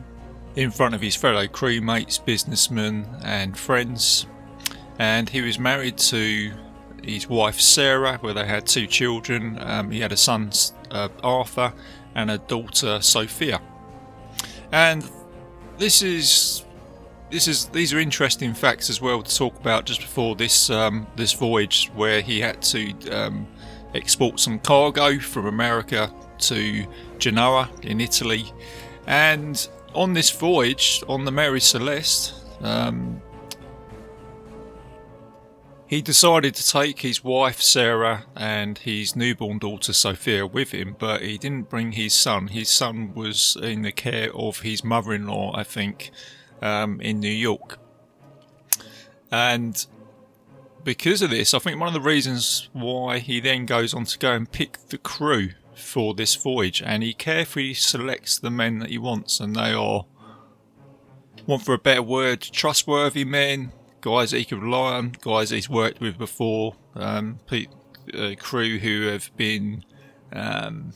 in 0.56 0.72
front 0.72 0.96
of 0.96 1.02
his 1.02 1.16
fellow 1.16 1.48
crewmates, 1.48 2.24
businessmen, 2.24 3.08
and 3.24 3.58
friends. 3.58 4.26
And 5.00 5.30
he 5.30 5.42
was 5.42 5.60
married 5.60 5.98
to 5.98 6.52
his 7.04 7.28
wife 7.28 7.60
Sarah, 7.60 8.18
where 8.20 8.34
they 8.34 8.46
had 8.46 8.68
two 8.68 8.88
children. 8.88 9.58
Um, 9.62 9.92
he 9.92 10.00
had 10.00 10.12
a 10.12 10.18
son, 10.18 10.52
uh, 10.92 11.10
Arthur, 11.24 11.74
and 12.16 12.32
a 12.32 12.38
daughter 12.38 13.02
Sophia. 13.02 13.62
And 14.72 15.10
this 15.78 16.02
is 16.02 16.64
this 17.32 17.48
is 17.48 17.68
these 17.68 17.94
are 17.94 18.00
interesting 18.00 18.54
facts 18.54 18.90
as 18.90 19.02
well 19.02 19.24
to 19.24 19.36
talk 19.36 19.58
about 19.60 19.86
just 19.86 20.02
before 20.02 20.36
this 20.36 20.70
um, 20.70 21.08
this 21.16 21.34
voyage 21.34 21.90
where 21.96 22.22
he 22.22 22.42
had 22.42 22.62
to 22.62 23.10
um, 23.10 23.48
export 23.96 24.40
some 24.40 24.60
cargo 24.60 25.18
from 25.18 25.48
America 25.48 26.14
to 26.40 26.86
Genoa 27.18 27.70
in 27.84 28.02
Italy, 28.02 28.52
and 29.08 29.68
on 29.94 30.14
this 30.14 30.30
voyage 30.30 31.04
on 31.08 31.26
the 31.26 31.32
Mary 31.32 31.62
Celeste. 31.62 32.34
Um, 32.62 33.22
he 35.88 36.02
decided 36.02 36.56
to 36.56 36.66
take 36.66 37.02
his 37.02 37.22
wife 37.22 37.62
Sarah 37.62 38.24
and 38.34 38.78
his 38.78 39.14
newborn 39.14 39.58
daughter 39.58 39.92
Sophia 39.92 40.48
with 40.48 40.72
him, 40.72 40.96
but 40.98 41.22
he 41.22 41.38
didn't 41.38 41.70
bring 41.70 41.92
his 41.92 42.14
son. 42.14 42.48
His 42.48 42.70
son 42.70 43.14
was 43.14 43.58
in 43.62 43.82
the 43.82 43.92
care 43.92 44.34
of 44.34 44.62
his 44.62 44.86
mother 44.86 45.12
in 45.12 45.28
law, 45.28 45.54
I 45.54 45.66
think, 45.66 46.12
um, 46.62 47.02
in 47.02 47.20
New 47.20 47.32
York. 47.32 47.80
And 49.32 49.86
because 50.84 51.22
of 51.22 51.30
this, 51.30 51.54
I 51.54 51.60
think 51.60 51.80
one 51.80 51.88
of 51.88 51.94
the 51.94 52.02
reasons 52.02 52.70
why 52.74 53.20
he 53.20 53.40
then 53.40 53.66
goes 53.66 53.94
on 53.94 54.06
to 54.06 54.20
go 54.20 54.34
and 54.34 54.52
pick 54.52 54.78
the 54.90 54.98
crew 54.98 55.52
for 55.76 56.14
this 56.14 56.36
voyage, 56.36 56.82
and 56.82 57.04
he 57.04 57.14
carefully 57.14 57.74
selects 57.74 58.38
the 58.40 58.52
men 58.52 58.80
that 58.80 58.90
he 58.90 58.98
wants, 58.98 59.40
and 59.40 59.56
they 59.56 59.74
are, 59.74 60.06
want 61.48 61.64
for 61.64 61.74
a 61.74 61.80
better 61.80 62.04
word, 62.04 62.42
trustworthy 62.42 63.26
men, 63.26 63.72
guys 64.02 64.32
that 64.32 64.40
he 64.40 64.46
can 64.46 64.60
rely 64.60 64.94
on, 64.94 65.16
guys 65.22 65.50
that 65.50 65.56
he's 65.56 65.70
worked 65.70 66.00
with 66.00 66.18
before, 66.18 66.76
um, 66.96 67.40
pe- 67.48 67.68
uh, 68.14 68.34
crew 68.38 68.80
who 68.80 69.08
have 69.08 69.32
been 69.38 69.84
um, 70.34 70.94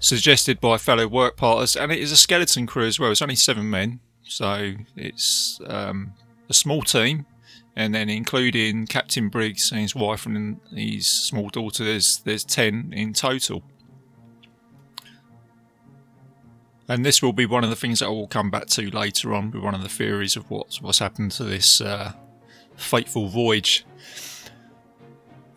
suggested 0.00 0.60
by 0.60 0.78
fellow 0.78 1.06
work 1.06 1.36
partners, 1.36 1.76
and 1.76 1.92
it 1.92 1.98
is 1.98 2.12
a 2.12 2.16
skeleton 2.16 2.66
crew 2.66 2.86
as 2.86 2.98
well. 2.98 3.10
It's 3.10 3.22
only 3.22 3.36
seven 3.36 3.68
men, 3.70 4.00
so 4.22 4.74
it's 4.96 5.60
um, 5.66 6.14
a 6.48 6.54
small 6.54 6.82
team. 6.82 7.26
And 7.76 7.94
then 7.94 8.08
including 8.08 8.88
Captain 8.88 9.28
Briggs 9.28 9.70
and 9.70 9.80
his 9.80 9.94
wife 9.94 10.26
and 10.26 10.60
his 10.74 11.06
small 11.06 11.48
daughter, 11.48 11.84
there's 11.84 12.18
there's 12.18 12.42
ten 12.44 12.92
in 12.92 13.12
total. 13.12 13.62
And 16.88 17.04
this 17.04 17.22
will 17.22 17.34
be 17.34 17.46
one 17.46 17.62
of 17.62 17.70
the 17.70 17.76
things 17.76 18.00
that 18.00 18.06
I 18.06 18.08
will 18.08 18.26
come 18.26 18.50
back 18.50 18.66
to 18.68 18.90
later 18.90 19.34
on 19.34 19.50
with 19.52 19.62
one 19.62 19.74
of 19.74 19.82
the 19.82 19.88
theories 19.88 20.36
of 20.36 20.50
what's 20.50 20.82
what's 20.82 20.98
happened 20.98 21.30
to 21.32 21.44
this 21.44 21.80
uh, 21.80 22.14
fateful 22.76 23.28
voyage. 23.28 23.84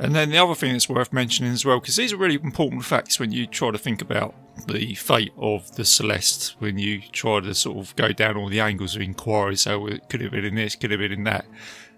And 0.02 0.16
then 0.16 0.32
the 0.32 0.38
other 0.40 0.56
thing 0.56 0.72
that's 0.72 0.90
worth 0.90 1.14
mentioning 1.14 1.54
as 1.54 1.64
well, 1.64 1.80
because 1.80 1.96
these 1.96 2.12
are 2.12 2.18
really 2.18 2.34
important 2.34 2.84
facts 2.84 3.20
when 3.20 3.32
you 3.32 3.46
try 3.46 3.70
to 3.70 3.78
think 3.78 4.02
about 4.02 4.34
the 4.66 4.96
fate 4.96 5.32
of 5.38 5.76
the 5.76 5.86
Celeste, 5.86 6.56
when 6.58 6.80
you 6.80 7.02
try 7.12 7.40
to 7.40 7.54
sort 7.54 7.78
of 7.78 7.96
go 7.96 8.12
down 8.12 8.36
all 8.36 8.50
the 8.50 8.60
angles 8.60 8.96
of 8.96 9.04
inquiry. 9.04 9.56
So 9.56 9.86
it 9.86 10.10
could 10.10 10.22
have 10.22 10.32
been 10.32 10.44
in 10.44 10.56
this, 10.56 10.76
could 10.76 10.90
have 10.90 11.00
been 11.00 11.12
in 11.12 11.24
that. 11.26 11.46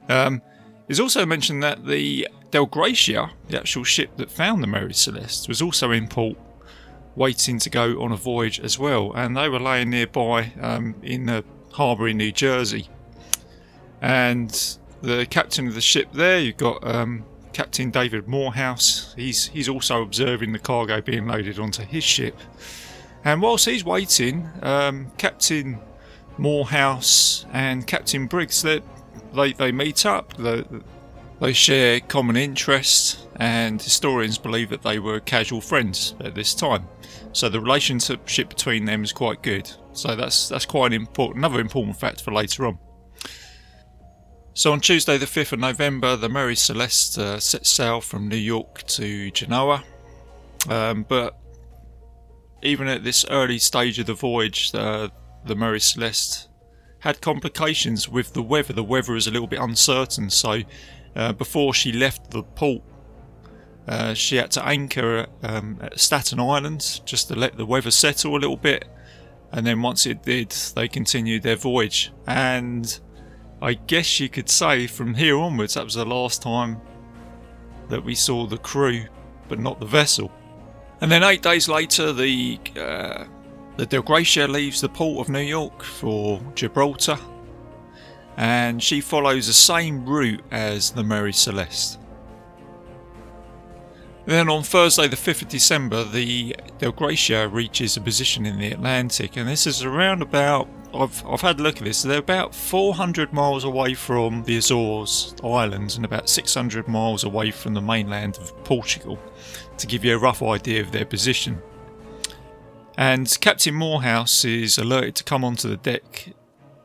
Um, 0.09 0.41
it's 0.89 0.99
also 0.99 1.25
mentioned 1.25 1.63
that 1.63 1.85
the 1.85 2.27
Del 2.51 2.65
Gracia, 2.65 3.31
the 3.47 3.57
actual 3.57 3.85
ship 3.85 4.17
that 4.17 4.29
found 4.29 4.61
the 4.61 4.67
Mary 4.67 4.93
Celeste, 4.93 5.47
was 5.47 5.61
also 5.61 5.91
in 5.91 6.09
port 6.09 6.37
waiting 7.15 7.57
to 7.59 7.69
go 7.69 8.01
on 8.01 8.11
a 8.11 8.17
voyage 8.17 8.59
as 8.59 8.77
well, 8.77 9.13
and 9.13 9.37
they 9.37 9.47
were 9.47 9.61
laying 9.61 9.91
nearby 9.91 10.51
um, 10.59 10.95
in 11.01 11.27
the 11.27 11.45
harbour 11.71 12.09
in 12.09 12.17
New 12.17 12.33
Jersey. 12.33 12.89
And 14.01 14.77
the 15.01 15.25
captain 15.25 15.69
of 15.69 15.73
the 15.73 15.79
ship 15.81 16.11
there, 16.11 16.39
you've 16.39 16.57
got 16.57 16.85
um, 16.85 17.23
Captain 17.53 17.91
David 17.91 18.27
Morehouse. 18.27 19.13
He's 19.15 19.47
he's 19.47 19.69
also 19.69 20.01
observing 20.01 20.51
the 20.51 20.59
cargo 20.59 21.01
being 21.01 21.27
loaded 21.27 21.59
onto 21.59 21.83
his 21.83 22.03
ship. 22.03 22.37
And 23.23 23.41
whilst 23.41 23.65
he's 23.65 23.85
waiting, 23.85 24.49
um, 24.61 25.11
Captain 25.17 25.79
Morehouse 26.37 27.45
and 27.53 27.87
Captain 27.87 28.27
Briggs 28.27 28.61
they 28.61 28.81
they, 29.33 29.53
they 29.53 29.71
meet 29.71 30.05
up. 30.05 30.35
They, 30.37 30.63
they 31.39 31.53
share 31.53 31.99
common 31.99 32.37
interests, 32.37 33.25
and 33.35 33.81
historians 33.81 34.37
believe 34.37 34.69
that 34.69 34.83
they 34.83 34.99
were 34.99 35.19
casual 35.19 35.61
friends 35.61 36.15
at 36.19 36.35
this 36.35 36.53
time. 36.53 36.87
So 37.33 37.49
the 37.49 37.59
relationship 37.59 38.49
between 38.49 38.85
them 38.85 39.03
is 39.03 39.11
quite 39.11 39.41
good. 39.41 39.69
So 39.93 40.15
that's 40.15 40.49
that's 40.49 40.65
quite 40.65 40.87
an 40.87 40.93
important, 40.93 41.37
another 41.37 41.59
important 41.59 41.97
fact 41.97 42.21
for 42.21 42.31
later 42.31 42.67
on. 42.67 42.77
So 44.55 44.71
on 44.71 44.81
Tuesday, 44.81 45.17
the 45.17 45.25
5th 45.25 45.53
of 45.53 45.59
November, 45.59 46.15
the 46.15 46.29
Mary 46.29 46.55
Celeste 46.55 47.17
uh, 47.17 47.39
set 47.39 47.65
sail 47.65 48.01
from 48.01 48.27
New 48.27 48.37
York 48.37 48.83
to 48.83 49.31
Genoa. 49.31 49.83
Um, 50.69 51.07
but 51.09 51.35
even 52.61 52.87
at 52.87 53.03
this 53.03 53.25
early 53.31 53.57
stage 53.57 53.97
of 53.97 54.05
the 54.05 54.13
voyage, 54.13 54.69
uh, 54.75 55.09
the 55.43 55.55
Mary 55.55 55.79
Celeste 55.79 56.49
had 56.99 57.19
complications 57.19 58.07
with 58.07 58.33
the 58.33 58.43
weather. 58.43 58.73
The 58.73 58.83
weather 58.83 59.15
is 59.15 59.25
a 59.25 59.31
little 59.31 59.47
bit 59.47 59.59
uncertain, 59.59 60.29
so 60.29 60.61
uh, 61.15 61.33
before 61.33 61.73
she 61.73 61.91
left 61.91 62.29
the 62.29 62.43
port, 62.43 62.83
uh, 63.87 64.13
she 64.13 64.35
had 64.35 64.51
to 64.51 64.63
anchor 64.63 65.25
um, 65.41 65.79
at 65.81 65.99
Staten 65.99 66.39
Island 66.39 67.01
just 67.05 67.27
to 67.29 67.35
let 67.35 67.57
the 67.57 67.65
weather 67.65 67.91
settle 67.91 68.35
a 68.35 68.37
little 68.37 68.57
bit. 68.57 68.85
And 69.51 69.65
then 69.65 69.81
once 69.81 70.05
it 70.05 70.21
did, 70.21 70.51
they 70.75 70.87
continued 70.87 71.41
their 71.41 71.55
voyage. 71.55 72.11
And 72.27 72.99
I 73.63 73.75
guess 73.75 74.19
you 74.19 74.27
could 74.27 74.49
say 74.49 74.87
from 74.87 75.13
here 75.13 75.39
onwards 75.39 75.75
that 75.75 75.85
was 75.85 75.93
the 75.93 76.03
last 76.03 76.41
time 76.41 76.81
that 77.87 78.03
we 78.03 78.13
saw 78.13 78.45
the 78.45 78.57
crew, 78.57 79.05
but 79.47 79.57
not 79.57 79.79
the 79.79 79.85
vessel. 79.85 80.29
And 80.99 81.09
then 81.09 81.23
eight 81.23 81.41
days 81.41 81.69
later, 81.69 82.11
the 82.11 82.59
uh, 82.75 83.23
the 83.77 83.85
Dei 83.85 84.01
Gratia 84.01 84.49
leaves 84.49 84.81
the 84.81 84.89
port 84.89 85.25
of 85.25 85.31
New 85.31 85.39
York 85.39 85.81
for 85.81 86.41
Gibraltar, 86.55 87.17
and 88.35 88.83
she 88.83 88.99
follows 88.99 89.47
the 89.47 89.53
same 89.53 90.05
route 90.05 90.43
as 90.51 90.91
the 90.91 91.03
Mary 91.03 91.31
Celeste. 91.31 91.99
Then 94.25 94.49
on 94.49 94.63
Thursday, 94.63 95.07
the 95.09 95.17
5th 95.17 95.41
of 95.41 95.47
December, 95.49 96.05
the 96.05 96.55
Dei 96.77 96.91
Gratia 96.91 97.47
reaches 97.49 97.97
a 97.97 98.01
position 98.01 98.45
in 98.45 98.57
the 98.57 98.71
Atlantic, 98.71 99.35
and 99.35 99.49
this 99.49 99.67
is 99.67 99.83
around 99.83 100.21
about 100.21 100.69
I've 100.93 101.25
I've 101.25 101.41
had 101.41 101.59
a 101.59 101.63
look 101.63 101.77
at 101.77 101.83
this. 101.83 102.03
They're 102.03 102.19
about 102.19 102.55
400 102.55 103.33
miles 103.33 103.63
away 103.63 103.95
from 103.95 104.43
the 104.43 104.57
Azores 104.57 105.35
Islands 105.43 105.97
and 105.97 106.05
about 106.05 106.29
600 106.29 106.87
miles 106.87 107.23
away 107.23 107.51
from 107.51 107.73
the 107.73 107.81
mainland 107.81 108.37
of 108.37 108.63
Portugal, 108.63 109.19
to 109.77 109.87
give 109.87 110.05
you 110.05 110.15
a 110.15 110.19
rough 110.19 110.41
idea 110.41 110.81
of 110.81 110.91
their 110.91 111.05
position. 111.05 111.61
And 112.97 113.37
Captain 113.41 113.73
Morehouse 113.73 114.45
is 114.45 114.77
alerted 114.77 115.15
to 115.15 115.23
come 115.23 115.43
onto 115.43 115.67
the 115.67 115.77
deck 115.77 116.33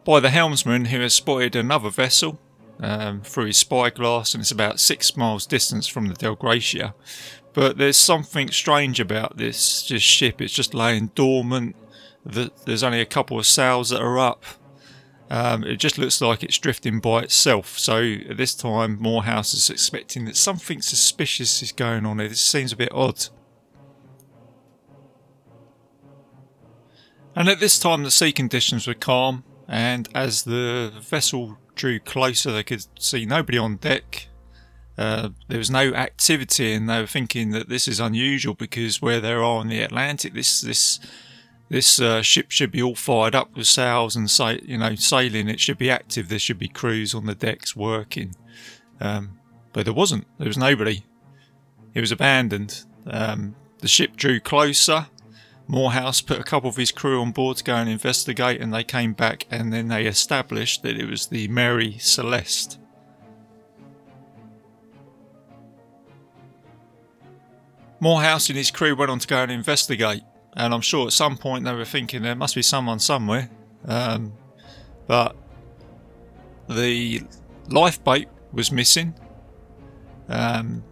by 0.05 0.19
the 0.21 0.31
helmsman, 0.31 0.87
who 0.87 1.01
has 1.01 1.15
spotted 1.15 1.55
another 1.55 1.91
vessel 1.91 2.41
um, 2.81 3.23
through 3.23 3.47
his 3.47 3.57
spyglass, 3.57 4.35
and 4.35 4.41
it's 4.41 4.51
about 4.51 4.81
six 4.81 5.17
miles 5.17 5.47
distance 5.47 5.87
from 5.87 6.09
the 6.09 6.15
Dei 6.15 6.35
Gratia. 6.35 6.95
But 7.55 7.79
there's 7.79 7.97
something 7.97 8.51
strange 8.51 9.01
about 9.01 9.37
this, 9.37 9.89
this 9.89 10.03
ship. 10.03 10.41
It's 10.41 10.53
just 10.53 10.75
laying 10.75 11.09
dormant 11.09 11.75
there's 12.25 12.83
only 12.83 13.01
a 13.01 13.07
couple 13.07 13.39
of 13.39 13.47
sails 13.47 13.91
that 13.91 14.01
are 14.01 14.19
up. 14.19 14.45
Um, 15.31 15.63
it 15.65 15.77
just 15.77 15.99
looks 15.99 16.21
like 16.21 16.43
it's 16.43 16.59
drifting 16.59 17.01
by 17.01 17.23
itself. 17.23 17.79
So 17.79 18.03
at 18.29 18.37
this 18.37 18.55
time, 18.55 18.99
Morehouse 19.01 19.53
is 19.53 19.69
expecting 19.69 20.25
that 20.25 20.37
something 20.37 20.81
suspicious 20.81 21.63
is 21.63 21.73
going 21.73 22.07
on. 22.07 22.17
This 22.17 22.41
seems 22.41 22.73
a 22.73 22.77
bit 22.77 22.93
odd. 22.93 23.27
And 27.35 27.49
at 27.49 27.61
this 27.61 27.79
time, 27.79 28.03
the 28.03 28.11
sea 28.11 28.33
conditions 28.33 28.87
were 28.87 28.95
calm, 28.95 29.45
and 29.69 30.09
as 30.15 30.45
the 30.45 30.93
vessel 31.01 31.59
drew 31.75 32.01
closer, 32.01 32.51
they 32.51 32.63
could 32.63 32.87
see 32.99 33.27
nobody 33.27 33.59
on 33.59 33.77
deck. 33.77 34.29
Uh, 34.97 35.29
there 35.47 35.59
was 35.59 35.71
no 35.71 35.93
activity, 35.95 36.73
and 36.73 36.89
they 36.89 37.01
were 37.01 37.07
thinking 37.07 37.51
that 37.51 37.69
this 37.69 37.87
is 37.87 38.01
unusual 38.01 38.55
because 38.55 39.01
where 39.01 39.21
they 39.21 39.33
are 39.33 39.61
in 39.61 39.69
the 39.69 39.83
Atlantic, 39.83 40.35
this 40.35 40.61
this 40.61 40.99
this 41.69 42.01
uh, 42.01 42.23
ship 42.23 42.51
should 42.51 42.73
be 42.73 42.83
all 42.83 42.95
fired 42.95 43.35
up 43.35 43.55
with 43.57 43.67
sails 43.67 44.17
and 44.17 44.29
you 44.67 44.79
know 44.79 44.95
sailing. 44.95 45.49
It 45.49 45.61
should 45.61 45.79
be 45.79 45.91
active. 45.91 46.29
There 46.29 46.39
should 46.39 46.59
be 46.59 46.69
crews 46.69 47.15
on 47.15 47.27
the 47.27 47.35
decks 47.35 47.77
working, 47.77 48.35
um, 49.01 49.39
but 49.73 49.85
there 49.85 49.95
wasn't. 49.95 50.27
There 50.39 50.49
was 50.49 50.59
nobody. 50.59 51.05
It 51.95 52.01
was 52.01 52.11
abandoned. 52.11 52.85
Um, 53.07 53.55
the 53.79 53.89
ship 53.89 54.17
drew 54.17 54.41
closer. 54.41 55.07
Morehouse 55.69 56.21
put 56.21 56.41
a 56.41 56.45
couple 56.45 56.69
of 56.71 56.77
his 56.77 56.91
crew 56.91 57.21
on 57.21 57.31
board 57.31 57.59
to 57.59 57.65
go 57.65 57.77
and 57.77 57.89
investigate, 57.89 58.61
and 58.61 58.75
they 58.75 58.83
came 58.83 59.13
back 59.13 59.47
and 59.51 59.73
then 59.73 59.89
they 59.89 60.07
established 60.07 60.83
that 60.83 60.99
it 60.99 61.09
was 61.09 61.27
the 61.27 61.47
Mary 61.49 61.99
Celeste. 61.99 62.79
Morehouse 68.01 68.49
and 68.49 68.57
his 68.57 68.71
crew 68.71 68.97
went 68.97 69.11
on 69.11 69.19
to 69.19 69.27
go 69.27 69.43
and 69.43 69.53
investigate 69.53 70.23
and 70.59 70.75
I'm 70.75 70.81
sure 70.81 71.07
at 71.07 71.13
some 71.13 71.37
point 71.37 71.65
they 71.65 71.73
were 71.73 71.85
thinking 71.85 72.23
there 72.23 72.35
must 72.35 72.57
be 72.57 72.63
someone 72.63 72.99
somewhere. 72.99 73.49
Um, 73.87 74.33
but 75.07 75.37
the 76.69 77.23
lifeboat 77.69 78.27
was 78.53 78.73
missing. 78.73 79.15
Um, 80.29 80.83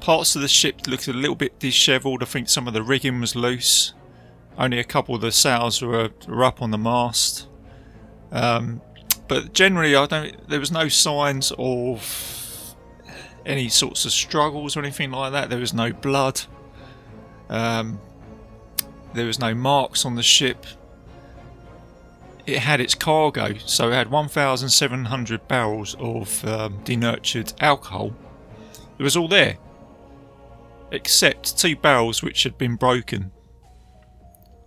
parts 0.00 0.36
of 0.36 0.42
the 0.42 0.48
ship 0.48 0.86
looked 0.86 1.08
a 1.08 1.12
little 1.12 1.34
bit 1.34 1.58
dishevelled. 1.58 2.22
I 2.22 2.26
think 2.26 2.48
some 2.48 2.68
of 2.68 2.74
the 2.74 2.82
rigging 2.82 3.20
was 3.20 3.34
loose. 3.34 3.92
Only 4.58 4.78
a 4.78 4.84
couple 4.84 5.14
of 5.14 5.20
the 5.20 5.32
sails 5.32 5.80
were, 5.80 6.10
were 6.28 6.44
up 6.44 6.60
on 6.60 6.70
the 6.70 6.78
mast. 6.78 7.48
Um, 8.30 8.80
but 9.28 9.52
generally, 9.52 9.96
I 9.96 10.06
don't. 10.06 10.48
There 10.48 10.60
was 10.60 10.70
no 10.70 10.88
signs 10.88 11.52
of 11.58 12.74
any 13.46 13.68
sorts 13.68 14.04
of 14.04 14.12
struggles 14.12 14.76
or 14.76 14.80
anything 14.80 15.10
like 15.10 15.32
that. 15.32 15.50
There 15.50 15.58
was 15.58 15.74
no 15.74 15.92
blood. 15.92 16.42
Um, 17.48 18.00
there 19.14 19.26
was 19.26 19.38
no 19.38 19.54
marks 19.54 20.04
on 20.04 20.14
the 20.14 20.22
ship. 20.22 20.66
It 22.46 22.58
had 22.58 22.80
its 22.80 22.94
cargo, 22.94 23.54
so 23.58 23.90
it 23.90 23.94
had 23.94 24.10
1,700 24.10 25.46
barrels 25.46 25.94
of 26.00 26.44
um, 26.44 26.80
denatured 26.82 27.52
alcohol. 27.60 28.14
It 28.98 29.02
was 29.02 29.16
all 29.16 29.28
there, 29.28 29.58
except 30.90 31.56
two 31.56 31.76
barrels 31.76 32.22
which 32.22 32.42
had 32.42 32.58
been 32.58 32.74
broken. 32.76 33.30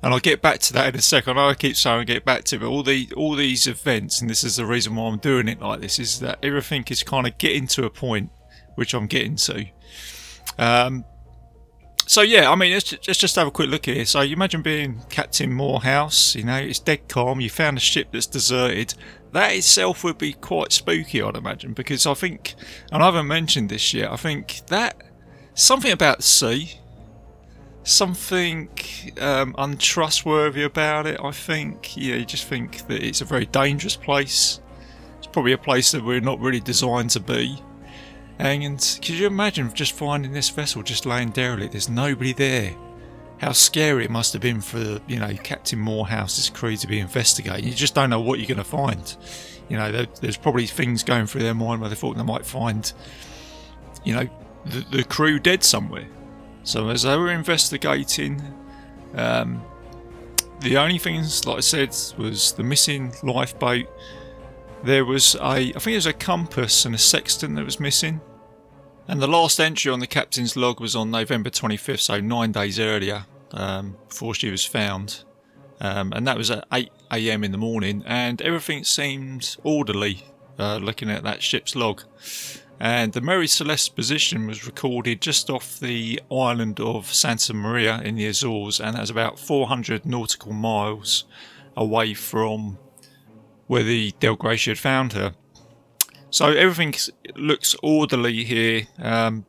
And 0.06 0.14
I'll 0.14 0.20
get 0.20 0.40
back 0.40 0.60
to 0.60 0.74
that 0.74 0.90
in 0.90 1.00
a 1.00 1.02
second. 1.02 1.40
I 1.40 1.56
keep 1.56 1.76
saying 1.76 2.06
get 2.06 2.24
back 2.24 2.44
to 2.46 2.58
it, 2.58 2.60
but 2.60 2.68
all 2.68 2.84
the 2.84 3.12
all 3.18 3.34
these 3.34 3.66
events, 3.66 4.22
and 4.22 4.30
this 4.30 4.44
is 4.44 4.56
the 4.56 4.66
reason 4.68 4.96
why 4.96 5.08
I'm 5.08 5.18
doing 5.18 5.48
it 5.48 5.60
like 5.60 5.82
this, 5.82 5.98
is 5.98 6.20
that 6.20 6.38
everything 6.44 6.86
is 6.92 7.02
kind 7.02 7.26
of 7.26 7.40
getting 7.40 7.66
to 7.70 7.86
a 7.86 7.90
point 7.90 8.30
which 8.76 8.94
I'm 8.94 9.08
getting 9.08 9.36
to. 9.38 9.66
Um, 10.60 11.06
so 12.06 12.22
yeah, 12.22 12.52
I 12.52 12.56
mean, 12.56 12.72
let's 12.72 12.92
let's 13.08 13.18
just 13.18 13.36
have 13.36 13.48
a 13.48 13.52
quick 13.52 13.72
look 13.72 13.88
here. 13.88 14.06
So 14.06 14.22
you 14.22 14.36
imagine 14.36 14.62
being 14.62 15.02
Captain 15.10 15.52
Morehouse. 15.52 16.36
You 16.36 16.44
know, 16.44 16.58
it's 16.58 16.78
dead 16.78 17.10
calm. 17.10 17.42
You 17.42 17.50
found 17.50 17.78
a 17.78 17.82
ship 17.82 18.10
that's 18.12 18.28
deserted. 18.28 18.94
That 19.32 19.54
itself 19.54 20.04
would 20.04 20.20
be 20.20 20.34
quite 20.34 20.72
spooky, 20.72 21.20
I'd 21.20 21.36
imagine, 21.36 21.74
because 21.74 22.06
I 22.06 22.14
think, 22.14 22.54
and 22.92 23.02
I 23.02 23.08
haven't 23.08 23.28
mentioned 23.28 23.70
this 23.70 23.92
yet. 23.92 24.12
I 24.12 24.18
think 24.18 24.62
that 24.68 25.02
something 25.56 25.92
about 25.92 26.18
the 26.18 26.24
sea, 26.24 26.80
something 27.86 28.68
um, 29.22 29.56
untrustworthy 29.58 30.64
about 30.64 31.08
it. 31.08 31.20
I 31.24 31.32
think, 31.32 31.96
yeah, 31.96 32.16
you 32.16 32.26
just 32.26 32.46
think 32.46 32.86
that 32.88 33.02
it's 33.02 33.22
a 33.22 33.26
very 33.26 33.46
dangerous 33.46 33.96
place. 33.96 34.60
It's 35.20 35.28
probably 35.28 35.54
a 35.54 35.58
place 35.58 35.92
that 35.92 36.04
we're 36.04 36.20
not 36.20 36.40
really 36.40 36.60
designed 36.60 37.12
to 37.12 37.20
be. 37.20 37.62
And 38.38 38.80
could 39.02 39.12
you 39.12 39.28
imagine 39.28 39.74
just 39.74 39.94
finding 39.94 40.34
this 40.34 40.50
vessel 40.50 40.84
just 40.84 41.06
laying 41.06 41.30
derelict? 41.30 41.72
There's 41.72 41.88
nobody 41.88 42.34
there. 42.34 42.76
how 43.38 43.52
scary 43.52 44.06
it 44.06 44.12
must 44.12 44.34
have 44.34 44.42
been 44.42 44.62
for 44.62 45.00
you 45.08 45.20
know 45.20 45.34
Captain 45.44 45.80
Morehouse's 45.80 46.50
crew 46.50 46.76
to 46.78 46.88
be 46.88 47.00
investigating. 47.00 47.66
You 47.66 47.74
just 47.74 47.96
don't 47.96 48.10
know 48.10 48.22
what 48.22 48.40
you're 48.40 48.48
going 48.48 48.58
to 48.58 48.64
find. 48.64 49.16
You 49.70 49.78
know, 49.78 49.92
there, 49.92 50.08
there's 50.22 50.38
probably 50.38 50.68
things 50.68 51.04
going 51.04 51.26
through 51.28 51.42
their 51.42 51.54
mind 51.54 51.82
where 51.82 51.90
they 51.90 51.96
thought 51.96 52.18
they 52.18 52.24
might 52.24 52.46
find, 52.46 52.92
you 54.04 54.14
know, 54.14 54.30
the, 54.66 54.98
the 54.98 55.04
crew 55.04 55.40
dead 55.40 55.64
somewhere. 55.64 56.08
So 56.66 56.90
as 56.90 57.04
they 57.04 57.16
were 57.16 57.32
investigating, 57.32 58.42
um, 59.14 59.64
the 60.62 60.78
only 60.78 60.98
things, 60.98 61.46
like 61.46 61.58
I 61.58 61.62
said, 61.62 61.90
was 62.18 62.54
the 62.54 62.64
missing 62.64 63.14
lifeboat. 63.22 63.86
There 64.84 65.06
was 65.06 65.36
a, 65.36 65.46
I 65.46 65.72
think 65.72 65.88
it 65.88 65.96
was 65.96 66.06
a 66.08 66.14
compass 66.14 66.84
and 66.84 66.96
a 66.96 66.98
sextant 66.98 67.56
that 67.56 67.64
was 67.64 67.80
missing. 67.80 68.20
And 69.08 69.22
the 69.22 69.28
last 69.28 69.60
entry 69.60 69.92
on 69.92 70.00
the 70.00 70.08
captain's 70.08 70.58
log 70.58 70.80
was 70.80 70.96
on 70.96 71.12
November 71.12 71.52
25th, 71.52 72.00
so 72.00 72.20
nine 72.20 72.52
days 72.52 72.80
earlier, 72.80 73.26
um, 73.52 73.96
before 74.10 74.34
she 74.34 74.50
was 74.50 74.66
found. 74.66 75.24
Um, 75.80 76.14
and 76.14 76.26
that 76.26 76.36
was 76.36 76.50
at 76.50 76.66
8 76.74 76.90
a.m. 77.12 77.44
in 77.44 77.52
the 77.52 77.60
morning, 77.60 78.04
and 78.08 78.42
everything 78.42 78.84
seemed 78.84 79.56
orderly 79.64 80.24
uh, 80.58 80.78
looking 80.78 81.12
at 81.12 81.22
that 81.24 81.44
ship's 81.44 81.76
log. 81.76 82.02
And 82.80 83.14
the 83.14 83.22
Mary 83.22 83.48
Celeste's 83.48 83.90
position 83.90 84.48
was 84.48 84.66
recorded 84.66 85.22
just 85.22 85.50
off 85.50 85.80
the 85.80 86.22
island 86.30 86.80
of 86.80 87.14
Santa 87.14 87.54
Maria 87.54 88.02
in 88.02 88.16
the 88.16 88.28
Azores, 88.28 88.80
and 88.80 88.96
that's 88.96 89.10
about 89.10 89.40
400 89.40 90.06
nautical 90.06 90.52
miles 90.52 91.24
away 91.78 92.14
from 92.14 92.78
where 93.68 93.84
the 93.84 94.14
Del 94.20 94.36
Gratia 94.36 94.72
had 94.72 94.80
found 94.80 95.14
her. 95.14 95.34
So 96.30 96.48
everything 96.48 96.96
looks 97.36 97.76
orderly 97.82 98.44
here, 98.44 98.88
um, 99.00 99.46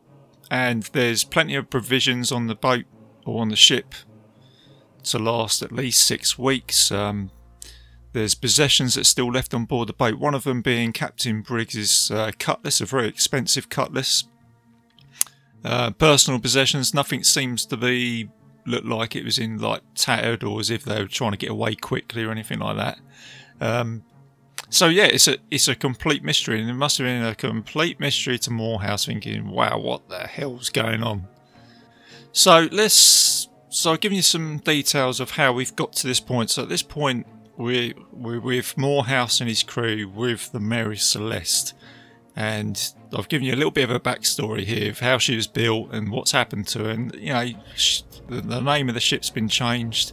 and 0.51 0.85
there's 0.93 1.25
plenty 1.25 1.57
of 1.57 1.69
provisions 1.69 2.31
on 2.31 2.47
the 2.47 2.55
boat 2.55 2.85
or 3.25 3.41
on 3.41 3.49
the 3.49 3.57
ship 3.57 3.95
to 5.03 5.19
last 5.19 5.63
at 5.63 5.73
least 5.73 6.05
six 6.05 6.39
weeks. 6.39 6.93
Um, 6.93 7.31
there's 8.17 8.35
possessions 8.35 8.95
that's 8.95 9.11
still 9.11 9.31
left 9.31 9.53
on 9.53 9.67
board 9.67 9.91
the 9.91 9.93
boat. 9.93 10.19
One 10.19 10.35
of 10.35 10.45
them 10.45 10.63
being 10.63 10.91
Captain 10.95 11.43
Briggs's 11.43 12.11
uh, 12.11 12.33
cutlass, 12.39 12.81
a 12.81 12.87
very 12.87 13.09
expensive 13.09 13.69
cutlass. 13.69 14.25
Uh, 15.63 15.91
personal 15.91 16.41
possessions, 16.41 16.95
nothing 16.95 17.23
seems 17.23 17.67
to 17.67 17.77
be 17.77 18.31
look 18.65 18.85
like 18.85 19.15
it 19.15 19.23
was 19.23 19.37
in 19.37 19.59
like 19.59 19.83
tattered 19.95 20.43
or 20.43 20.59
as 20.61 20.71
if 20.71 20.83
they 20.83 20.99
were 20.99 21.09
trying 21.09 21.33
to 21.33 21.37
get 21.37 21.51
away 21.51 21.75
quickly 21.75 22.25
or 22.25 22.31
anything 22.31 22.59
like 22.59 22.79
that. 22.79 22.99
Um, 23.61 24.03
so 24.71 24.87
yeah, 24.89 25.05
it's 25.05 25.29
a 25.29 25.37
it's 25.51 25.69
a 25.69 25.75
complete 25.75 26.25
mystery, 26.25 26.59
and 26.59 26.71
it 26.71 26.75
must 26.75 26.97
have 26.97 27.05
been 27.05 27.23
a 27.23 27.35
complete 27.35 28.01
mystery 28.01 28.39
to 28.39 28.51
Morehouse, 28.51 29.05
thinking, 29.05 29.51
"Wow, 29.51 29.79
what 29.79 30.09
the 30.09 30.21
hell's 30.21 30.71
going 30.71 31.03
on?" 31.03 31.27
So 32.33 32.67
let's 32.73 33.49
so 33.69 33.93
I've 33.93 34.01
given 34.01 34.17
you 34.17 34.23
some 34.23 34.57
details 34.57 35.21
of 35.21 35.33
how 35.33 35.53
we've 35.53 35.77
got 35.77 35.93
to 35.97 36.07
this 36.07 36.19
point. 36.19 36.49
So 36.49 36.63
at 36.63 36.71
this 36.71 36.83
point, 36.83 37.27
we 37.57 37.95
we're 38.13 38.41
with 38.41 38.77
Morehouse 38.77 39.41
and 39.41 39.49
his 39.49 39.63
crew 39.63 40.09
with 40.09 40.53
the 40.53 40.61
Mary 40.61 40.97
Celeste, 40.97 41.75
and 42.35 42.93
I've 43.17 43.29
given 43.29 43.47
you 43.47 43.55
a 43.55 43.57
little 43.57 43.71
bit 43.71 43.85
of 43.85 43.91
a 43.91 44.01
backstory 44.01 44.65
here 44.65 44.91
of 44.91 45.01
how 45.01 45.19
she 45.19 45.37
was 45.37 45.47
built 45.47 45.93
and 45.93 46.11
what's 46.11 46.33
happened 46.33 46.69
to 46.69 46.85
her. 46.85 46.91
And 46.91 47.15
you 47.15 47.33
know, 47.33 47.47
the, 48.29 48.41
the 48.41 48.61
name 48.61 48.89
of 48.89 48.95
the 48.95 49.01
ship's 49.01 49.31
been 49.31 49.49
changed. 49.49 50.13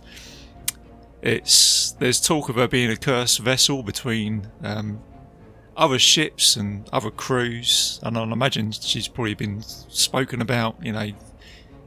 It's 1.22 1.92
there's 1.94 2.22
talk 2.22 2.50
of 2.50 2.56
her 2.56 2.68
being 2.68 2.90
a 2.90 2.98
cursed 2.98 3.40
vessel 3.40 3.84
between 3.84 4.50
um, 4.64 5.02
other 5.76 6.00
ships 6.00 6.56
and 6.56 6.88
other 6.92 7.12
crews, 7.12 8.00
and 8.04 8.18
I 8.18 8.24
imagine 8.24 8.72
she's 8.72 9.08
probably 9.08 9.34
been 9.34 9.62
spoken 9.62 10.42
about. 10.42 10.78
You 10.82 10.94
know, 10.94 11.12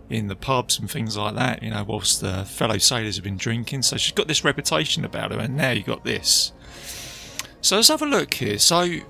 in 0.09 0.29
the 0.29 0.37
pubs 0.37 0.79
and 0.79 0.91
things 0.91 1.17
like 1.17 1.35
that, 1.35 1.63
you 1.63 1.71
know, 1.71 1.85
whilst 1.85 2.21
the 2.21 2.45
fellow 2.45 2.79
sailors 2.79 3.17
have 3.17 3.25
been 3.25 3.37
drinking. 3.37 3.83
So 3.83 3.97
she's 3.97 4.13
got 4.13 4.29
this 4.29 4.45
reputation 4.45 5.05
about 5.05 5.33
her, 5.33 5.39
and 5.39 5.57
now 5.57 5.71
you 5.73 5.83
got 5.83 6.05
this. 6.05 6.53
So 7.61 7.77
let's 7.77 7.89
have 7.89 8.03
a 8.03 8.07
look 8.07 8.35
here. 8.35 8.59
So 8.59 9.01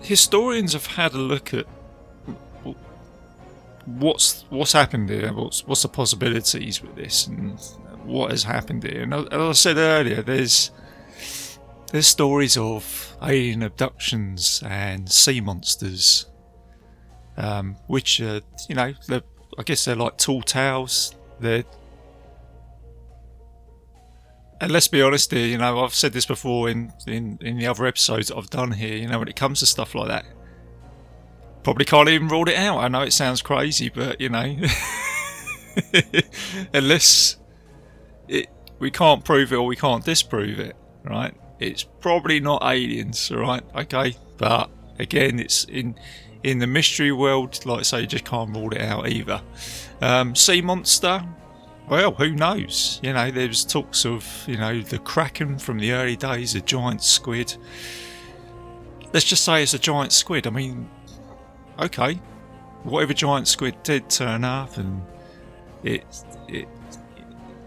historians 0.00 0.72
have 0.74 0.86
had 0.86 1.14
a 1.14 1.18
look 1.18 1.52
at 1.52 1.66
what's 3.84 4.44
what's 4.50 4.72
happened 4.72 5.10
here, 5.10 5.32
what's 5.32 5.66
what's 5.66 5.82
the 5.82 5.88
possibilities 5.88 6.82
with 6.82 6.94
this, 6.94 7.26
and 7.26 7.58
what 8.04 8.30
has 8.30 8.44
happened 8.44 8.84
here. 8.84 9.02
And 9.02 9.14
as 9.14 9.26
I 9.32 9.52
said 9.52 9.76
earlier, 9.76 10.22
there's 10.22 10.70
there's 11.90 12.06
stories 12.06 12.56
of 12.56 13.16
alien 13.22 13.62
abductions 13.62 14.62
and 14.64 15.10
sea 15.10 15.40
monsters 15.40 16.26
um, 17.38 17.76
which 17.86 18.20
are, 18.20 18.42
you 18.68 18.74
know, 18.74 18.92
I 19.58 19.62
guess 19.64 19.86
they're 19.86 19.96
like 19.96 20.18
tall 20.18 20.42
tales. 20.42 21.14
They're 21.40 21.64
and 24.60 24.72
let's 24.72 24.88
be 24.88 25.00
honest 25.00 25.30
here, 25.30 25.46
you 25.46 25.56
know, 25.56 25.84
I've 25.84 25.94
said 25.94 26.12
this 26.12 26.26
before 26.26 26.68
in, 26.68 26.92
in, 27.06 27.38
in 27.40 27.58
the 27.58 27.68
other 27.68 27.86
episodes 27.86 28.32
I've 28.32 28.50
done 28.50 28.72
here, 28.72 28.96
you 28.96 29.06
know, 29.06 29.20
when 29.20 29.28
it 29.28 29.36
comes 29.36 29.60
to 29.60 29.66
stuff 29.66 29.94
like 29.94 30.08
that, 30.08 30.26
probably 31.62 31.84
can't 31.84 32.08
even 32.08 32.26
rule 32.26 32.48
it 32.48 32.56
out. 32.56 32.78
I 32.78 32.88
know 32.88 33.02
it 33.02 33.12
sounds 33.12 33.40
crazy, 33.40 33.88
but, 33.88 34.20
you 34.20 34.30
know, 34.30 34.56
unless 36.74 37.36
it, 38.26 38.48
we 38.80 38.90
can't 38.90 39.24
prove 39.24 39.52
it 39.52 39.56
or 39.56 39.64
we 39.64 39.76
can't 39.76 40.04
disprove 40.04 40.58
it, 40.58 40.74
right? 41.04 41.34
It's 41.60 41.84
probably 41.84 42.40
not 42.40 42.62
aliens, 42.64 43.30
right? 43.30 43.62
Okay, 43.76 44.16
but 44.38 44.70
again, 44.98 45.38
it's 45.38 45.64
in 45.64 45.96
in 46.42 46.58
the 46.58 46.66
mystery 46.66 47.12
world, 47.12 47.64
like 47.66 47.80
I 47.80 47.82
say, 47.82 48.00
you 48.02 48.06
just 48.06 48.24
can't 48.24 48.54
rule 48.54 48.72
it 48.72 48.80
out 48.80 49.08
either. 49.08 49.40
Um, 50.00 50.34
sea 50.34 50.60
monster, 50.60 51.24
well, 51.88 52.12
who 52.12 52.30
knows? 52.30 53.00
You 53.02 53.12
know, 53.12 53.30
there's 53.30 53.64
talks 53.64 54.04
of, 54.04 54.26
you 54.46 54.56
know, 54.56 54.80
the 54.80 54.98
kraken 54.98 55.58
from 55.58 55.78
the 55.78 55.92
early 55.92 56.16
days, 56.16 56.54
a 56.54 56.60
giant 56.60 57.02
squid. 57.02 57.56
Let's 59.12 59.24
just 59.24 59.44
say 59.44 59.62
it's 59.62 59.74
a 59.74 59.78
giant 59.78 60.12
squid. 60.12 60.46
I 60.46 60.50
mean, 60.50 60.88
okay, 61.78 62.20
whatever 62.82 63.14
giant 63.14 63.48
squid 63.48 63.82
did 63.82 64.08
turn 64.10 64.44
up 64.44 64.76
and 64.76 65.02
it, 65.82 66.04
it 66.46 66.68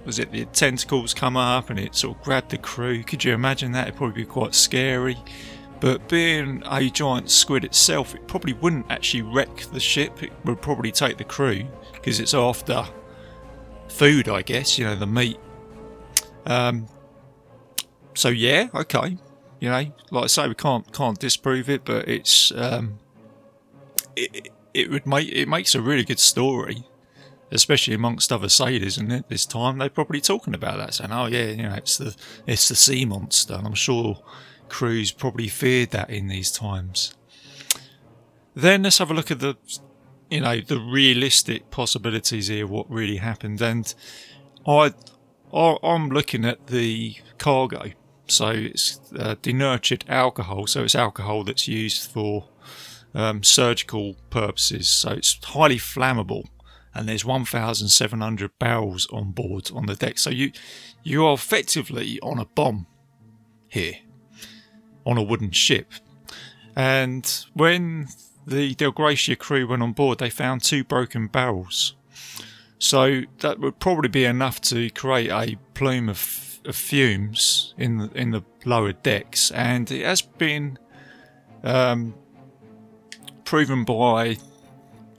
was 0.06 0.20
it 0.20 0.32
the 0.32 0.46
tentacles 0.46 1.14
come 1.14 1.38
up 1.38 1.70
and 1.70 1.80
it 1.80 1.96
sort 1.96 2.18
of 2.18 2.24
grabbed 2.24 2.52
the 2.52 2.58
crew. 2.58 3.04
Could 3.04 3.24
you 3.24 3.34
imagine 3.34 3.72
that? 3.74 3.88
It'd 3.88 3.98
probably 3.98 4.24
be 4.24 4.26
quite 4.26 4.56
scary. 4.56 5.18
But 5.82 6.08
being 6.08 6.62
a 6.68 6.90
giant 6.92 7.32
squid 7.32 7.66
itself, 7.66 8.14
it 8.14 8.28
probably 8.28 8.54
wouldn't 8.54 8.86
actually 8.92 9.24
wreck 9.24 9.58
the 9.74 9.80
ship. 9.80 10.22
It 10.22 10.32
would 10.46 10.62
probably 10.62 10.92
take 10.92 11.18
the 11.18 11.24
crew 11.24 11.66
because 11.92 12.20
it's 12.20 12.36
after 12.36 12.86
food, 13.90 14.30
I 14.30 14.44
guess. 14.44 14.78
You 14.78 14.86
know, 14.86 14.96
the 14.96 15.08
meat. 15.08 15.40
Um, 16.46 16.88
so 18.14 18.30
yeah, 18.30 18.70
okay. 18.76 19.18
You 19.60 19.70
know, 19.70 19.92
like 20.12 20.24
I 20.24 20.28
say, 20.28 20.48
we 20.48 20.54
can't 20.54 20.92
can't 20.94 21.18
disprove 21.18 21.68
it, 21.68 21.84
but 21.84 22.08
it's 22.08 22.52
um, 22.56 23.00
it, 24.16 24.50
it 24.76 24.92
would 24.92 25.08
make 25.08 25.30
it 25.30 25.48
makes 25.48 25.74
a 25.74 25.82
really 25.82 26.04
good 26.04 26.20
story, 26.20 26.86
especially 27.52 27.96
amongst 27.96 28.32
other 28.32 28.50
sailors. 28.50 29.00
And 29.00 29.12
at 29.12 29.30
this 29.30 29.48
time, 29.48 29.80
they're 29.80 29.90
probably 29.90 30.22
talking 30.22 30.54
about 30.54 30.78
that, 30.78 30.94
saying, 30.94 31.12
"Oh 31.12 31.26
yeah, 31.26 31.46
you 31.46 31.64
know, 31.64 31.74
it's 31.74 31.98
the 31.98 32.16
it's 32.46 32.70
the 32.70 32.76
sea 32.76 33.04
monster." 33.04 33.56
And 33.56 33.66
I'm 33.66 33.74
sure 33.74 34.22
crews 34.72 35.12
probably 35.12 35.50
feared 35.50 35.92
that 35.92 36.10
in 36.10 36.28
these 36.28 36.50
times. 36.50 37.14
Then 38.56 38.84
let's 38.84 38.98
have 38.98 39.12
a 39.12 39.14
look 39.14 39.30
at 39.30 39.40
the, 39.40 39.58
you 40.30 40.40
know, 40.40 40.62
the 40.62 40.80
realistic 40.80 41.70
possibilities 41.70 42.48
here. 42.48 42.66
What 42.66 42.90
really 42.90 43.18
happened, 43.18 43.62
and 43.62 43.94
I, 44.66 44.94
I 45.54 45.78
I'm 45.84 46.10
looking 46.10 46.46
at 46.46 46.68
the 46.68 47.16
cargo. 47.38 47.92
So 48.28 48.50
it's 48.50 49.00
uh, 49.18 49.36
denatured 49.42 50.06
alcohol. 50.08 50.68
So 50.68 50.84
it's 50.84 50.96
alcohol 50.96 51.44
that's 51.44 51.68
used 51.68 52.10
for 52.10 52.48
um, 53.14 53.44
surgical 53.44 54.16
purposes. 54.30 54.88
So 54.88 55.12
it's 55.12 55.38
highly 55.44 55.78
flammable, 55.78 56.46
and 56.96 57.10
there's 57.10 57.26
1,700 57.26 58.52
barrels 58.58 59.06
on 59.12 59.32
board 59.32 59.70
on 59.74 59.86
the 59.86 59.96
deck. 59.96 60.18
So 60.18 60.30
you 60.30 60.54
you 61.04 61.26
are 61.26 61.34
effectively 61.34 62.20
on 62.22 62.40
a 62.40 62.46
bomb 62.46 62.88
here 63.68 63.96
on 65.06 65.18
a 65.18 65.24
wooden 65.24 65.52
ship. 65.52 65.92
And 66.76 67.46
when 67.54 68.08
the 68.46 68.76
Del 68.76 68.92
Gratia 68.92 69.36
crew 69.36 69.68
went 69.68 69.84
on 69.84 69.94
board, 69.94 70.20
they 70.20 70.30
found 70.30 70.64
two 70.64 70.84
broken 70.84 71.28
barrels. 71.28 71.96
So 72.80 73.22
that 73.40 73.60
would 73.60 73.80
probably 73.80 74.10
be 74.10 74.26
enough 74.26 74.60
to 74.62 74.90
create 74.90 75.30
a 75.30 75.58
plume 75.74 76.10
of, 76.10 76.60
of 76.66 76.76
fumes 76.76 77.74
in 77.78 77.98
the, 77.98 78.10
in 78.16 78.32
the 78.32 78.44
lower 78.66 78.92
decks, 78.92 79.52
and 79.52 79.90
it 79.92 80.04
has 80.04 80.22
been 80.22 80.80
um, 81.64 82.16
proven 83.46 83.84
by 83.84 84.38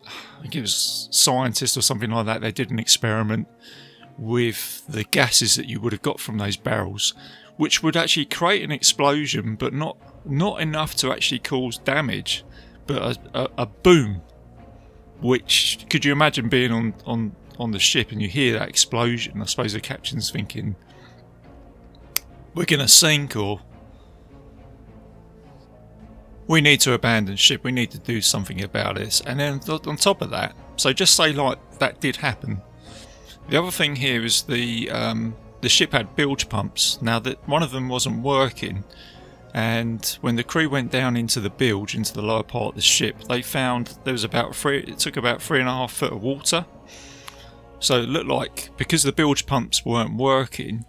I 0.07 0.43
think 0.43 0.57
it 0.57 0.61
was 0.63 1.09
scientists 1.13 1.77
or 1.77 1.83
something 1.83 2.11
like 2.11 2.27
that. 2.27 2.41
They 2.41 2.51
did 2.51 2.73
an 2.73 2.81
experiment 2.81 3.47
with 4.19 4.85
the 4.89 5.05
gases 5.05 5.55
that 5.55 5.69
you 5.69 5.81
would 5.81 5.93
have 5.93 6.03
got 6.03 6.19
from 6.19 6.39
those 6.39 6.57
barrels, 6.57 7.15
which 7.63 7.81
would 7.81 7.97
actually 7.97 8.25
create 8.25 8.65
an 8.65 8.73
explosion, 8.73 9.55
but 9.55 9.73
not 9.73 9.97
not 10.25 10.61
enough 10.61 10.97
to 10.97 11.13
actually 11.13 11.39
cause 11.39 11.79
damage, 11.79 12.45
but 12.89 13.01
a, 13.01 13.41
a, 13.41 13.51
a 13.59 13.67
boom. 13.67 14.21
Which 15.21 15.87
could 15.89 16.05
you 16.05 16.11
imagine 16.11 16.49
being 16.49 16.73
on 16.73 16.93
on 17.07 17.37
on 17.61 17.71
the 17.71 17.79
ship 17.79 18.11
and 18.11 18.21
you 18.21 18.27
hear 18.27 18.59
that 18.59 18.69
explosion, 18.69 19.41
I 19.41 19.45
suppose 19.45 19.75
the 19.75 19.81
captain's 19.81 20.29
thinking, 20.29 20.75
we're 22.53 22.65
going 22.65 22.81
to 22.81 22.89
sink 22.89 23.37
or 23.37 23.61
we 26.49 26.61
need 26.61 26.81
to 26.81 26.95
abandon 26.95 27.37
ship. 27.37 27.63
We 27.63 27.71
need 27.71 27.93
to 27.93 28.01
do 28.01 28.21
something 28.23 28.61
about 28.61 28.97
this. 28.97 29.21
And 29.25 29.39
then 29.39 29.61
on 29.69 29.97
top 29.99 30.21
of 30.21 30.31
that, 30.31 30.57
so 30.75 30.93
just 30.93 31.15
say 31.15 31.31
like 31.31 31.79
that 31.79 32.01
did 32.01 32.17
happen. 32.17 32.61
The 33.49 33.57
other 33.57 33.71
thing 33.71 33.95
here 33.95 34.25
is 34.25 34.43
the 34.43 34.91
um, 34.91 35.37
the 35.63 35.69
ship 35.69 35.93
had 35.93 36.15
bilge 36.15 36.49
pumps. 36.49 37.01
Now 37.01 37.19
that 37.21 37.49
one 37.49 37.63
of 37.63 37.71
them 37.71 37.89
wasn't 37.89 38.23
working, 38.23 38.85
and 39.55 40.05
when 40.21 40.37
the 40.37 40.45
crew 40.45 40.69
went 40.69 40.91
down 40.91 41.17
into 41.17 41.41
the 41.41 41.51
bilge, 41.51 41.95
into 41.95 42.13
the 42.13 42.23
lower 42.23 42.43
part 42.43 42.71
of 42.71 42.75
the 42.75 42.83
ship, 42.83 43.17
they 43.29 43.43
found 43.43 43.99
there 44.05 44.13
was 44.13 44.25
about 44.25 44.55
three. 44.55 44.81
It 44.81 44.99
took 44.99 45.17
about 45.17 45.41
three 45.41 45.61
and 45.61 45.69
a 45.69 45.73
half 45.73 45.93
foot 45.93 46.13
of 46.13 46.23
water. 46.23 46.67
So 47.79 48.01
it 48.01 48.09
looked 48.09 48.29
like 48.29 48.71
because 48.77 49.03
the 49.03 49.13
bilge 49.13 49.47
pumps 49.47 49.85
weren't 49.85 50.17
working, 50.17 50.85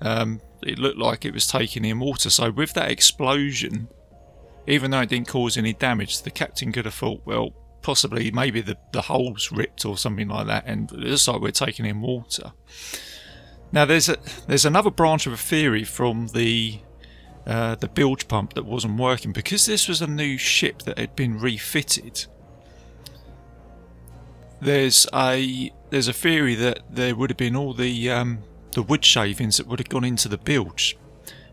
um, 0.00 0.40
it 0.62 0.78
looked 0.78 0.98
like 0.98 1.24
it 1.24 1.34
was 1.34 1.46
taking 1.46 1.84
in 1.84 1.98
water. 1.98 2.30
So 2.30 2.50
with 2.50 2.74
that 2.74 2.90
explosion, 2.90 3.88
even 4.66 4.90
though 4.90 5.00
it 5.00 5.08
didn't 5.08 5.28
cause 5.28 5.56
any 5.56 5.72
damage, 5.72 6.22
the 6.22 6.30
captain 6.30 6.72
could 6.72 6.84
have 6.84 6.94
thought, 6.94 7.22
well, 7.24 7.50
possibly 7.82 8.30
maybe 8.30 8.60
the, 8.60 8.78
the 8.92 9.02
hole's 9.02 9.50
ripped 9.50 9.84
or 9.84 9.98
something 9.98 10.28
like 10.28 10.46
that, 10.46 10.64
and 10.66 10.90
it 10.92 10.98
looks 10.98 11.28
like 11.28 11.40
we're 11.40 11.50
taking 11.50 11.84
in 11.84 12.00
water. 12.00 12.52
Now 13.72 13.86
there's 13.86 14.08
a 14.08 14.16
there's 14.46 14.64
another 14.64 14.90
branch 14.90 15.26
of 15.26 15.32
a 15.32 15.36
theory 15.38 15.84
from 15.84 16.28
the 16.28 16.80
uh, 17.46 17.74
the 17.76 17.88
bilge 17.88 18.28
pump 18.28 18.54
that 18.54 18.64
wasn't 18.64 18.98
working 18.98 19.32
because 19.32 19.66
this 19.66 19.88
was 19.88 20.00
a 20.00 20.06
new 20.06 20.38
ship 20.38 20.82
that 20.82 20.98
had 20.98 21.16
been 21.16 21.38
refitted. 21.38 22.26
There's 24.60 25.06
a 25.12 25.72
there's 25.90 26.08
a 26.08 26.12
theory 26.12 26.54
that 26.56 26.80
there 26.90 27.16
would 27.16 27.30
have 27.30 27.36
been 27.36 27.56
all 27.56 27.74
the 27.74 28.10
um, 28.10 28.40
the 28.72 28.82
wood 28.82 29.04
shavings 29.04 29.56
that 29.56 29.66
would 29.66 29.78
have 29.80 29.88
gone 29.88 30.04
into 30.04 30.28
the 30.28 30.38
bilge, 30.38 30.96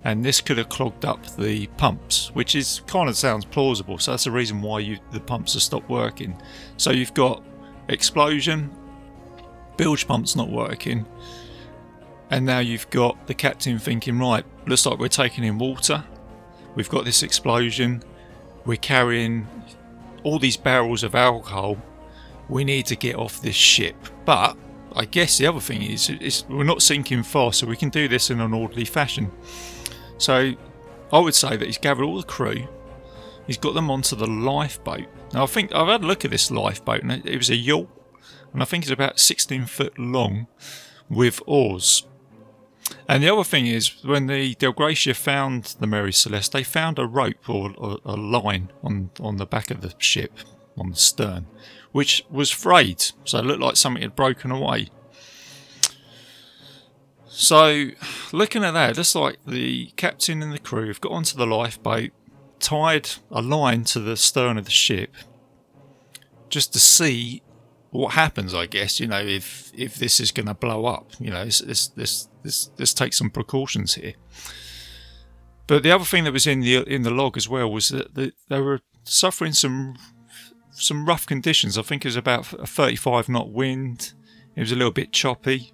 and 0.04 0.24
this 0.24 0.42
could 0.42 0.58
have 0.58 0.70
clogged 0.70 1.06
up 1.06 1.26
the 1.38 1.68
pumps, 1.78 2.30
which 2.34 2.54
is 2.54 2.82
kind 2.86 3.10
of 3.10 3.18
sounds 3.18 3.46
plausible. 3.46 3.98
So 3.98 4.12
that's 4.12 4.26
the 4.26 4.32
reason 4.32 4.62
why 4.62 4.80
you, 4.80 5.00
the 5.12 5.20
pumps 5.20 5.54
have 5.54 5.64
stopped 5.64 5.90
working. 5.90 6.40
So 6.78 6.92
you've 6.92 7.14
got 7.14 7.44
explosion, 7.88 8.70
bilge 9.76 10.08
pumps 10.08 10.36
not 10.36 10.50
working, 10.50 11.06
and 12.30 12.46
now 12.46 12.60
you've 12.60 12.90
got 12.90 13.28
the 13.28 13.34
captain 13.34 13.80
thinking, 13.80 14.20
right, 14.20 14.46
looks 14.68 14.86
like 14.86 15.00
we're 15.00 15.08
taking 15.08 15.44
in 15.44 15.58
water. 15.58 16.04
We've 16.76 16.90
got 16.90 17.06
this 17.06 17.24
explosion. 17.24 18.04
We're 18.66 18.78
carrying 18.78 19.48
all 20.24 20.38
these 20.40 20.58
barrels 20.58 21.04
of 21.04 21.16
alcohol. 21.16 21.78
We 22.48 22.64
need 22.64 22.86
to 22.88 22.96
get 22.96 23.16
off 23.16 23.42
this 23.42 23.56
ship. 23.56 23.96
But 24.26 24.58
I 24.96 25.06
guess 25.06 25.38
the 25.38 25.48
other 25.48 25.60
thing 25.60 25.82
is, 25.82 26.46
we're 26.50 26.64
not 26.64 26.82
sinking 26.82 27.24
fast, 27.24 27.60
so 27.60 27.68
we 27.68 27.76
can 27.76 27.90
do 27.90 28.08
this 28.08 28.30
in 28.30 28.40
an 28.40 28.54
orderly 28.54 28.86
fashion. 28.86 29.32
So 30.18 30.54
I 31.12 31.20
would 31.20 31.36
say 31.36 31.58
that 31.58 31.66
he's 31.66 31.78
gathered 31.78 32.04
all 32.04 32.18
the 32.18 32.24
crew. 32.24 32.68
He's 33.48 33.58
got 33.58 33.74
them 33.74 33.90
onto 33.90 34.16
the 34.16 34.28
lifeboat. 34.28 35.08
Now 35.34 35.44
I 35.44 35.48
think 35.48 35.74
I've 35.74 35.88
had 35.88 36.04
a 36.04 36.08
look 36.08 36.26
at 36.26 36.32
this 36.32 36.52
lifeboat, 36.52 37.02
and 37.02 37.12
it 37.12 37.38
was 37.38 37.50
a 37.50 37.56
yacht, 37.56 37.88
and 38.54 38.62
I 38.62 38.66
think 38.66 38.84
it's 38.84 38.92
about 38.92 39.20
16 39.20 39.66
foot 39.66 39.98
long, 39.98 40.48
with 41.10 41.42
oars. 41.48 42.06
And 43.10 43.24
the 43.24 43.34
other 43.34 43.44
thing 43.44 43.66
is, 43.66 44.04
when 44.06 44.28
the 44.28 44.54
Dei 44.54 44.72
Gratia 44.72 45.16
found 45.16 45.76
the 45.80 45.88
Mary 45.88 46.14
Celeste, 46.14 46.52
they 46.52 46.62
found 46.62 47.00
a 47.00 47.08
rope 47.08 47.50
or, 47.50 47.74
or 47.76 47.98
a 48.06 48.16
line 48.16 48.72
on, 48.84 49.10
on 49.20 49.38
the 49.38 49.48
back 49.48 49.72
of 49.72 49.82
the 49.82 49.96
ship, 49.98 50.32
on 50.78 50.92
the 50.92 50.96
stern, 50.96 51.48
which 51.92 52.24
was 52.30 52.52
frayed, 52.52 53.04
so 53.24 53.40
it 53.40 53.46
looked 53.46 53.62
like 53.62 53.78
something 53.78 54.04
had 54.04 54.16
broken 54.16 54.52
away. 54.52 54.90
So, 57.26 57.88
looking 58.32 58.64
at 58.64 58.72
that, 58.72 58.92
it 58.92 58.98
looks 58.98 59.16
like 59.16 59.40
the 59.44 59.88
captain 59.96 60.44
and 60.44 60.54
the 60.54 60.60
crew 60.60 60.88
have 60.88 61.02
got 61.02 61.12
onto 61.12 61.36
the 61.36 61.48
lifeboat, 61.48 62.12
tied 62.60 63.10
a 63.32 63.42
line 63.42 63.86
to 63.86 64.00
the 64.00 64.18
stern 64.18 64.60
of 64.60 64.66
the 64.66 64.72
ship, 64.72 65.16
just 66.48 66.74
to 66.74 66.80
see 66.80 67.42
what 67.92 68.14
happens, 68.14 68.54
I 68.54 68.66
guess, 68.66 69.00
you 69.00 69.08
know, 69.08 69.20
if 69.20 69.72
if 69.76 69.96
this 69.96 70.20
is 70.20 70.32
going 70.32 70.46
to 70.48 70.54
blow 70.54 70.86
up, 70.86 71.12
you 71.20 71.32
know, 71.32 71.46
this 71.46 71.60
this 71.60 71.88
this 71.88 72.30
this 72.44 72.70
let's 72.78 72.94
take 72.94 73.14
some 73.14 73.30
precautions 73.30 73.96
here. 73.96 74.14
But 75.68 75.84
the 75.84 75.92
other 75.92 76.06
thing 76.06 76.24
that 76.24 76.34
was 76.34 76.48
in 76.48 76.62
the 76.62 76.78
in 76.84 77.04
the 77.04 77.12
log 77.12 77.38
as 77.38 77.48
well 77.48 77.72
was 77.72 77.90
that 77.90 78.16
they 78.16 78.60
were 78.60 78.82
suffering 79.04 79.54
some 79.54 79.98
some 80.72 81.06
rough 81.06 81.26
conditions. 81.26 81.78
I 81.78 81.82
think 81.82 82.06
it 82.06 82.08
was 82.08 82.16
about 82.16 82.54
a 82.54 82.68
35 82.68 83.30
knot 83.30 83.52
wind. 83.52 84.14
It 84.56 84.62
was 84.62 84.72
a 84.72 84.76
little 84.76 84.92
bit 84.92 85.12
choppy. 85.12 85.74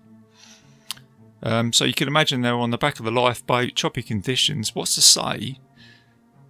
Um, 1.44 1.74
so 1.74 1.86
you 1.86 1.94
can 1.94 2.08
imagine 2.08 2.42
they 2.42 2.52
were 2.52 2.58
on 2.58 2.72
the 2.72 2.78
back 2.78 2.98
of 3.00 3.06
the 3.06 3.12
lifeboat, 3.12 3.76
choppy 3.76 4.02
conditions. 4.02 4.74
What's 4.74 4.96
to 4.96 5.02
say 5.02 5.60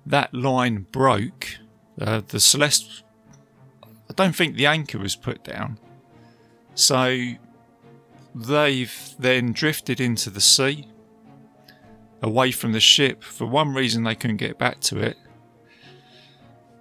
that 0.06 0.34
line 0.34 0.88
broke? 0.92 1.58
Uh, 2.00 2.22
the 2.28 2.40
Celeste 2.40 3.04
I 4.10 4.14
don't 4.14 4.36
think 4.36 4.56
the 4.56 4.66
anchor 4.66 5.00
was 5.00 5.16
put 5.16 5.44
down. 5.44 5.80
So 6.76 7.18
they've 8.34 9.16
then 9.18 9.54
drifted 9.54 10.00
into 10.00 10.30
the 10.30 10.42
sea, 10.42 10.88
away 12.22 12.52
from 12.52 12.74
the 12.74 12.80
ship. 12.80 13.24
For 13.24 13.46
one 13.46 13.74
reason, 13.74 14.04
they 14.04 14.16
couldn't 14.16 14.38
get 14.38 14.58
back 14.58 14.80
to 14.82 15.00
it. 15.00 15.18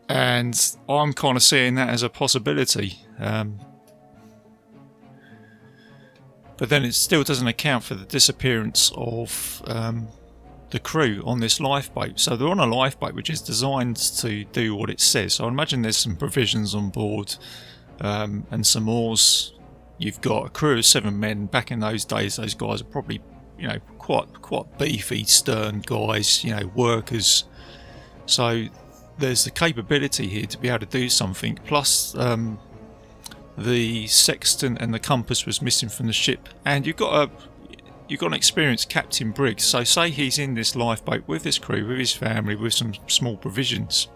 And 0.08 0.76
I'm 0.88 1.12
kind 1.12 1.36
of 1.36 1.42
seeing 1.42 1.76
that 1.76 1.88
as 1.88 2.02
a 2.02 2.08
possibility. 2.08 2.98
Um, 3.18 3.58
but 6.56 6.68
then 6.68 6.84
it 6.84 6.94
still 6.94 7.24
doesn't 7.24 7.46
account 7.46 7.84
for 7.84 7.94
the 7.94 8.04
disappearance 8.04 8.92
of 8.96 9.62
um, 9.66 10.08
the 10.74 10.80
crew 10.80 11.22
on 11.24 11.38
this 11.38 11.60
lifeboat. 11.60 12.18
So 12.18 12.34
they're 12.34 12.48
on 12.48 12.58
a 12.58 12.66
lifeboat 12.66 13.14
which 13.14 13.30
is 13.30 13.40
designed 13.40 13.96
to 14.18 14.42
do 14.46 14.74
what 14.74 14.90
it 14.90 15.00
says. 15.00 15.34
So 15.34 15.44
I 15.44 15.48
imagine 15.48 15.82
there's 15.82 15.96
some 15.96 16.16
provisions 16.16 16.74
on 16.74 16.90
board 16.90 17.36
um, 18.00 18.44
and 18.50 18.66
some 18.66 18.88
oars. 18.88 19.54
You've 19.98 20.20
got 20.20 20.46
a 20.46 20.48
crew 20.48 20.78
of 20.78 20.84
seven 20.84 21.20
men. 21.20 21.46
Back 21.46 21.70
in 21.70 21.78
those 21.78 22.04
days, 22.04 22.34
those 22.34 22.54
guys 22.54 22.80
are 22.80 22.86
probably, 22.86 23.22
you 23.56 23.68
know, 23.68 23.78
quite 23.98 24.42
quite 24.42 24.76
beefy, 24.76 25.22
stern 25.22 25.78
guys. 25.86 26.42
You 26.42 26.56
know, 26.56 26.66
workers. 26.74 27.44
So 28.26 28.64
there's 29.16 29.44
the 29.44 29.52
capability 29.52 30.26
here 30.26 30.46
to 30.46 30.58
be 30.58 30.70
able 30.70 30.80
to 30.80 30.86
do 30.86 31.08
something. 31.08 31.56
Plus, 31.66 32.16
um, 32.16 32.58
the 33.56 34.08
sextant 34.08 34.78
and 34.80 34.92
the 34.92 34.98
compass 34.98 35.46
was 35.46 35.62
missing 35.62 35.88
from 35.88 36.08
the 36.08 36.12
ship, 36.12 36.48
and 36.64 36.84
you've 36.84 36.96
got 36.96 37.28
a 37.28 37.30
you've 38.08 38.20
got 38.20 38.28
an 38.28 38.34
experienced 38.34 38.88
Captain 38.88 39.30
Briggs. 39.30 39.64
So 39.64 39.84
say 39.84 40.10
he's 40.10 40.38
in 40.38 40.54
this 40.54 40.76
lifeboat 40.76 41.26
with 41.26 41.44
his 41.44 41.58
crew, 41.58 41.86
with 41.86 41.98
his 41.98 42.12
family, 42.12 42.54
with 42.54 42.74
some 42.74 42.94
small 43.06 43.36
provisions. 43.36 44.08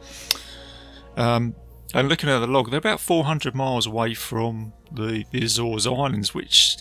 Um, 1.16 1.54
and 1.94 2.08
looking 2.08 2.28
at 2.28 2.38
the 2.40 2.46
log, 2.46 2.70
they're 2.70 2.78
about 2.78 3.00
400 3.00 3.54
miles 3.54 3.86
away 3.86 4.14
from 4.14 4.72
the, 4.92 5.24
the 5.30 5.44
Azores 5.44 5.86
Islands, 5.86 6.34
which 6.34 6.76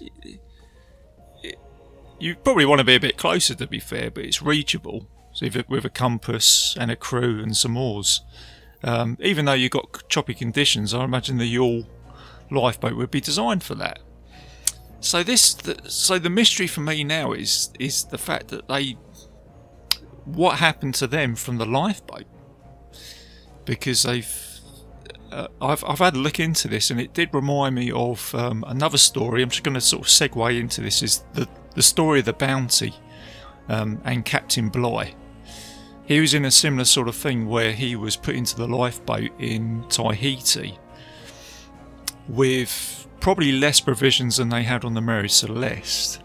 it, 1.44 1.56
you 2.20 2.36
probably 2.36 2.66
want 2.66 2.80
to 2.80 2.86
be 2.86 2.96
a 2.96 3.00
bit 3.00 3.18
closer 3.18 3.56
to 3.56 3.68
be 3.68 3.80
fair, 3.80 4.12
but 4.12 4.26
it's 4.26 4.42
reachable. 4.42 5.08
So 5.34 5.48
with 5.70 5.86
a 5.86 5.90
compass 5.90 6.76
and 6.80 6.90
a 6.90 6.96
crew 6.96 7.42
and 7.42 7.56
some 7.56 7.78
oars. 7.78 8.22
Um, 8.84 9.18
even 9.20 9.46
though 9.46 9.54
you've 9.54 9.72
got 9.72 10.10
choppy 10.10 10.34
conditions, 10.34 10.94
I 10.94 11.04
imagine 11.04 11.38
the 11.38 11.46
yawl 11.46 11.86
lifeboat 12.50 12.96
would 12.96 13.12
be 13.12 13.22
designed 13.22 13.64
for 13.64 13.76
that. 13.76 14.00
So 15.00 15.24
this, 15.24 15.56
so 15.86 16.20
the 16.20 16.30
mystery 16.30 16.68
for 16.68 16.82
me 16.82 17.04
now 17.04 17.32
is 17.34 17.72
is 17.80 18.06
the 18.06 18.18
fact 18.18 18.50
that 18.50 18.68
they, 18.68 18.98
what 20.26 20.58
happened 20.58 20.96
to 20.96 21.08
them 21.08 21.36
from 21.36 21.58
the 21.58 21.66
lifeboat? 21.66 22.26
Because 23.64 24.04
they've, 24.04 24.60
uh, 25.32 25.48
I've 25.62 25.84
I've 25.84 26.00
had 26.00 26.16
a 26.16 26.20
look 26.20 26.40
into 26.40 26.68
this, 26.68 26.90
and 26.90 27.00
it 27.00 27.14
did 27.14 27.30
remind 27.34 27.76
me 27.76 27.92
of 27.92 28.34
um, 28.36 28.64
another 28.68 28.98
story. 28.98 29.44
I'm 29.44 29.50
just 29.50 29.64
going 29.64 29.76
to 29.76 29.82
sort 29.82 30.02
of 30.02 30.08
segue 30.08 30.60
into 30.60 30.82
this. 30.82 31.04
Is 31.04 31.24
the 31.34 31.48
the 31.76 31.84
story 31.84 32.20
of 32.20 32.26
the 32.26 32.34
Bounty 32.34 32.94
um, 33.70 34.02
and 34.04 34.26
Captain 34.26 34.70
Bligh? 34.70 35.14
He 36.06 36.22
was 36.22 36.34
in 36.34 36.46
a 36.46 36.52
similar 36.52 36.86
sort 36.86 37.10
of 37.10 37.16
thing 37.16 37.48
where 37.48 37.74
he 37.74 37.96
was 37.98 38.16
put 38.16 38.36
into 38.36 38.56
the 38.56 38.68
lifeboat 38.68 39.30
in 39.40 39.86
Tahiti 39.90 40.80
with 42.30 43.07
probably 43.20 43.52
less 43.52 43.80
provisions 43.80 44.38
than 44.38 44.50
they 44.50 44.64
had 44.64 44.86
on 44.86 44.94
the 44.94 45.02
Mary 45.02 45.30
Celeste. 45.30 46.22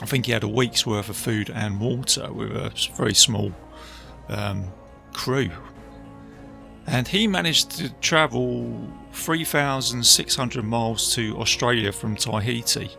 I 0.00 0.06
think 0.06 0.26
he 0.26 0.32
had 0.32 0.42
a 0.42 0.48
week's 0.48 0.86
worth 0.86 1.08
of 1.08 1.16
food 1.16 1.50
and 1.50 1.80
water 1.80 2.32
with 2.32 2.50
a 2.50 2.72
very 2.96 3.14
small 3.14 3.52
um, 4.28 4.64
crew. 5.12 5.50
And 6.86 7.06
he 7.06 7.28
managed 7.28 7.70
to 7.72 7.92
travel 8.00 8.92
3,600 9.12 10.64
miles 10.64 11.14
to 11.14 11.38
Australia 11.38 11.92
from 11.92 12.16
Tahiti 12.16 12.90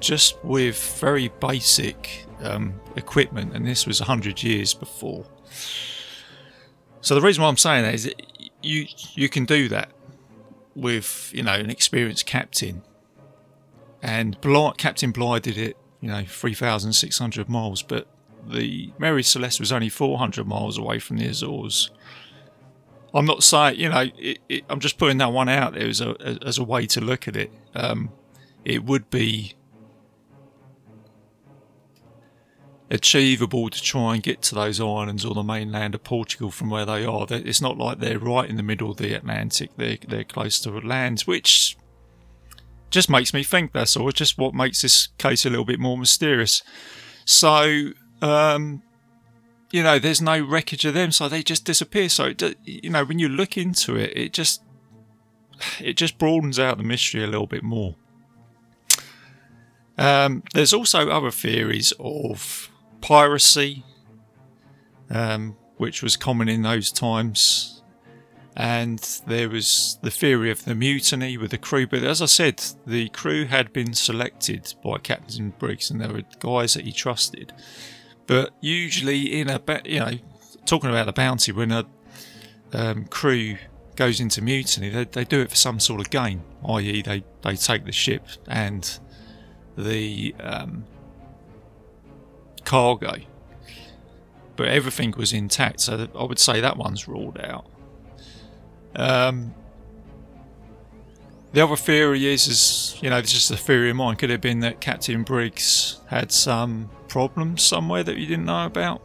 just 0.00 0.42
with 0.44 0.98
very 1.00 1.28
basic 1.40 2.26
um, 2.42 2.74
equipment, 2.96 3.54
and 3.54 3.66
this 3.66 3.86
was 3.86 4.00
100 4.00 4.42
years 4.42 4.74
before. 4.74 5.24
So 7.00 7.14
the 7.14 7.20
reason 7.20 7.42
why 7.42 7.48
I'm 7.48 7.56
saying 7.56 7.84
that 7.84 7.94
is 7.94 8.04
that 8.04 8.22
you 8.62 8.86
you 9.14 9.28
can 9.28 9.44
do 9.44 9.68
that 9.68 9.90
with 10.76 11.32
you 11.34 11.42
know 11.42 11.54
an 11.54 11.70
experienced 11.70 12.26
captain 12.26 12.82
and 14.06 14.40
Bligh, 14.40 14.74
Captain 14.76 15.10
Bligh 15.10 15.40
did 15.40 15.58
it, 15.58 15.76
you 16.00 16.08
know, 16.08 16.24
3,600 16.24 17.48
miles, 17.48 17.82
but 17.82 18.06
the 18.46 18.92
Mary 19.00 19.24
Celeste 19.24 19.58
was 19.58 19.72
only 19.72 19.88
400 19.88 20.46
miles 20.46 20.78
away 20.78 21.00
from 21.00 21.16
the 21.16 21.26
Azores. 21.26 21.90
I'm 23.12 23.24
not 23.24 23.42
saying, 23.42 23.80
you 23.80 23.88
know, 23.88 24.06
it, 24.16 24.38
it, 24.48 24.64
I'm 24.70 24.78
just 24.78 24.96
putting 24.96 25.18
that 25.18 25.32
one 25.32 25.48
out 25.48 25.72
there 25.72 25.88
as 25.88 26.00
a 26.00 26.38
as 26.46 26.58
a 26.58 26.62
way 26.62 26.86
to 26.86 27.00
look 27.00 27.26
at 27.26 27.34
it. 27.34 27.50
Um, 27.74 28.10
it 28.64 28.84
would 28.84 29.10
be 29.10 29.55
achievable 32.90 33.68
to 33.68 33.82
try 33.82 34.14
and 34.14 34.22
get 34.22 34.42
to 34.42 34.54
those 34.54 34.80
islands 34.80 35.24
or 35.24 35.34
the 35.34 35.42
mainland 35.42 35.94
of 35.94 36.04
Portugal 36.04 36.50
from 36.50 36.70
where 36.70 36.84
they 36.84 37.04
are. 37.04 37.26
It's 37.28 37.60
not 37.60 37.76
like 37.76 37.98
they're 37.98 38.18
right 38.18 38.48
in 38.48 38.56
the 38.56 38.62
middle 38.62 38.90
of 38.90 38.96
the 38.96 39.12
Atlantic. 39.14 39.70
They're 39.76 39.98
they're 40.06 40.24
close 40.24 40.60
to 40.60 40.70
lands, 40.70 41.26
which 41.26 41.76
just 42.90 43.10
makes 43.10 43.34
me 43.34 43.42
think 43.42 43.72
that's 43.72 43.96
all. 43.96 44.10
Just 44.12 44.38
what 44.38 44.54
makes 44.54 44.82
this 44.82 45.08
case 45.18 45.44
a 45.44 45.50
little 45.50 45.64
bit 45.64 45.80
more 45.80 45.98
mysterious. 45.98 46.62
So, 47.24 47.90
um, 48.22 48.82
you 49.72 49.82
know, 49.82 49.98
there's 49.98 50.22
no 50.22 50.40
wreckage 50.40 50.84
of 50.84 50.94
them, 50.94 51.10
so 51.10 51.28
they 51.28 51.42
just 51.42 51.64
disappear. 51.64 52.08
So, 52.08 52.26
it, 52.26 52.56
you 52.64 52.90
know, 52.90 53.04
when 53.04 53.18
you 53.18 53.28
look 53.28 53.56
into 53.56 53.96
it, 53.96 54.16
it 54.16 54.32
just 54.32 54.62
it 55.80 55.96
just 55.96 56.18
broadens 56.18 56.58
out 56.58 56.78
the 56.78 56.84
mystery 56.84 57.24
a 57.24 57.26
little 57.26 57.46
bit 57.48 57.64
more. 57.64 57.96
Um, 59.98 60.44
there's 60.52 60.74
also 60.74 61.08
other 61.08 61.30
theories 61.30 61.92
of 61.98 62.70
piracy, 63.06 63.84
um, 65.10 65.56
which 65.76 66.02
was 66.02 66.16
common 66.16 66.48
in 66.48 66.62
those 66.62 66.90
times. 66.90 67.80
And 68.56 68.98
there 69.28 69.48
was 69.48 70.00
the 70.02 70.10
theory 70.10 70.50
of 70.50 70.64
the 70.64 70.74
mutiny 70.74 71.36
with 71.36 71.52
the 71.52 71.58
crew. 71.58 71.86
But 71.86 72.02
as 72.02 72.20
I 72.20 72.26
said, 72.26 72.64
the 72.84 73.08
crew 73.10 73.44
had 73.44 73.72
been 73.72 73.92
selected 73.92 74.74
by 74.82 74.98
Captain 74.98 75.50
Briggs, 75.56 75.88
and 75.88 76.00
there 76.00 76.12
were 76.12 76.22
guys 76.40 76.74
that 76.74 76.84
he 76.84 76.90
trusted. 76.90 77.52
But 78.26 78.54
usually, 78.60 79.40
in 79.40 79.50
a 79.50 79.60
you 79.84 80.00
know, 80.00 80.18
talking 80.64 80.90
about 80.90 81.06
the 81.06 81.12
bounty, 81.12 81.52
when 81.52 81.70
a 81.70 81.86
um, 82.72 83.04
crew 83.04 83.56
goes 83.94 84.18
into 84.18 84.42
mutiny, 84.42 84.88
they, 84.88 85.04
they 85.04 85.24
do 85.24 85.42
it 85.42 85.50
for 85.50 85.56
some 85.56 85.78
sort 85.78 86.00
of 86.00 86.10
gain, 86.10 86.42
i.e., 86.68 87.02
they, 87.02 87.22
they 87.42 87.54
take 87.54 87.84
the 87.84 87.92
ship 87.92 88.26
and 88.48 88.98
the 89.76 90.34
um, 90.40 90.84
cargo, 92.66 93.14
but 94.56 94.68
everything 94.68 95.14
was 95.16 95.32
intact. 95.32 95.80
So 95.80 96.08
I 96.14 96.24
would 96.24 96.38
say 96.38 96.60
that 96.60 96.76
one's 96.76 97.08
ruled 97.08 97.38
out. 97.38 97.66
Um, 98.94 99.54
the 101.52 101.62
other 101.62 101.76
theory 101.76 102.26
is, 102.26 102.46
is 102.46 102.98
you 103.02 103.08
know, 103.08 103.20
this 103.22 103.34
is 103.34 103.50
a 103.50 103.56
theory 103.56 103.88
of 103.88 103.96
mine. 103.96 104.16
Could 104.16 104.30
it 104.30 104.34
have 104.34 104.40
been 104.42 104.60
that 104.60 104.80
Captain 104.80 105.22
Briggs 105.22 106.00
had 106.08 106.30
some 106.32 106.90
problems 107.08 107.62
somewhere 107.62 108.02
that 108.02 108.16
you 108.18 108.26
didn't 108.26 108.44
know 108.44 108.66
about, 108.66 109.00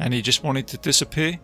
and 0.00 0.12
he 0.12 0.22
just 0.22 0.42
wanted 0.42 0.66
to 0.68 0.78
disappear? 0.78 1.38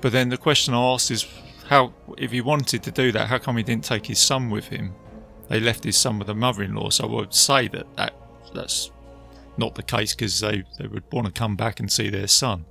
But 0.00 0.12
then 0.12 0.28
the 0.28 0.36
question 0.36 0.74
I 0.74 0.78
asked 0.92 1.10
is, 1.10 1.26
how, 1.68 1.94
if 2.16 2.30
he 2.30 2.40
wanted 2.40 2.82
to 2.84 2.90
do 2.92 3.10
that, 3.12 3.26
how 3.26 3.38
come 3.38 3.56
he 3.56 3.64
didn't 3.64 3.84
take 3.84 4.06
his 4.06 4.20
son 4.20 4.50
with 4.50 4.68
him? 4.68 4.94
They 5.48 5.58
left 5.58 5.82
his 5.82 5.96
son 5.96 6.18
with 6.18 6.28
a 6.28 6.34
mother-in-law, 6.34 6.90
so 6.90 7.04
I 7.04 7.10
would 7.12 7.34
say 7.34 7.68
that, 7.68 7.86
that 7.96 8.14
that's 8.54 8.90
not 9.58 9.74
the 9.74 9.82
case 9.82 10.14
because 10.14 10.40
they, 10.40 10.64
they 10.78 10.86
would 10.86 11.04
want 11.12 11.26
to 11.26 11.32
come 11.32 11.56
back 11.56 11.80
and 11.80 11.90
see 11.90 12.08
their 12.08 12.26
son. 12.26 12.64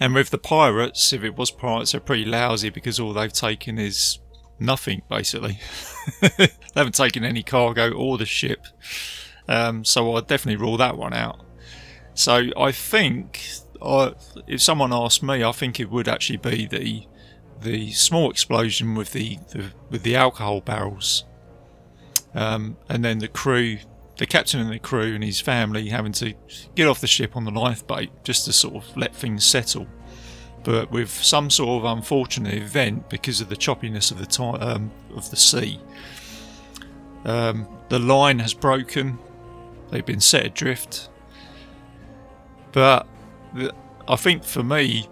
And 0.00 0.14
with 0.14 0.30
the 0.30 0.38
pirates, 0.38 1.12
if 1.12 1.22
it 1.22 1.36
was 1.36 1.50
pirates, 1.50 1.92
they're 1.92 2.00
pretty 2.00 2.24
lousy 2.24 2.70
because 2.70 2.98
all 2.98 3.12
they've 3.12 3.32
taken 3.32 3.78
is 3.78 4.18
nothing, 4.58 5.02
basically. 5.08 5.60
they 6.20 6.48
haven't 6.74 6.94
taken 6.94 7.24
any 7.24 7.42
cargo 7.42 7.92
or 7.92 8.18
the 8.18 8.26
ship. 8.26 8.66
Um, 9.48 9.84
so 9.84 10.14
I'd 10.16 10.26
definitely 10.26 10.62
rule 10.62 10.76
that 10.78 10.96
one 10.96 11.14
out. 11.14 11.40
So 12.14 12.44
I 12.56 12.72
think, 12.72 13.40
uh, 13.80 14.12
if 14.46 14.62
someone 14.62 14.92
asked 14.92 15.22
me, 15.22 15.44
I 15.44 15.52
think 15.52 15.78
it 15.80 15.90
would 15.90 16.08
actually 16.08 16.38
be 16.38 16.66
the 16.66 17.06
the 17.62 17.92
small 17.92 18.30
explosion 18.30 18.94
with 18.94 19.12
the, 19.12 19.38
the 19.50 19.72
with 19.88 20.02
the 20.02 20.16
alcohol 20.16 20.60
barrels 20.60 21.24
um, 22.34 22.76
and 22.88 23.04
then 23.04 23.18
the 23.18 23.28
crew, 23.28 23.78
the 24.18 24.26
captain 24.26 24.60
and 24.60 24.70
the 24.70 24.78
crew 24.78 25.14
and 25.14 25.24
his 25.24 25.40
family 25.40 25.88
having 25.88 26.12
to 26.12 26.34
get 26.74 26.86
off 26.88 27.00
the 27.00 27.06
ship 27.06 27.36
on 27.36 27.44
the 27.44 27.50
lifeboat 27.50 28.08
just 28.24 28.44
to 28.46 28.52
sort 28.52 28.76
of 28.76 28.96
let 28.96 29.14
things 29.14 29.44
settle. 29.44 29.86
But 30.64 30.90
with 30.90 31.10
some 31.10 31.50
sort 31.50 31.84
of 31.84 31.96
unfortunate 31.96 32.54
event 32.54 33.10
because 33.10 33.40
of 33.40 33.48
the 33.48 33.56
choppiness 33.56 34.10
of 34.10 34.18
the 34.18 34.26
time 34.26 34.62
um, 34.62 34.90
of 35.14 35.30
the 35.30 35.36
sea, 35.36 35.80
um, 37.24 37.68
the 37.88 37.98
line 37.98 38.38
has 38.38 38.54
broken. 38.54 39.18
They've 39.90 40.04
been 40.04 40.20
set 40.20 40.46
adrift. 40.46 41.08
But 42.72 43.06
the, 43.54 43.72
I 44.08 44.16
think 44.16 44.42
for 44.42 44.62
me, 44.62 45.08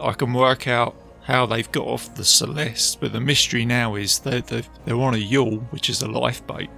I 0.00 0.12
can 0.12 0.32
work 0.32 0.66
out 0.66 0.94
how 1.26 1.44
they've 1.44 1.70
got 1.72 1.86
off 1.86 2.14
the 2.14 2.24
Celeste, 2.24 3.00
but 3.00 3.12
the 3.12 3.20
mystery 3.20 3.64
now 3.64 3.96
is 3.96 4.20
they're, 4.20 4.42
they're, 4.42 4.96
on 4.96 5.14
a 5.14 5.18
yawl, 5.18 5.56
which 5.70 5.90
is 5.90 6.00
a 6.02 6.08
lifeboat, 6.08 6.68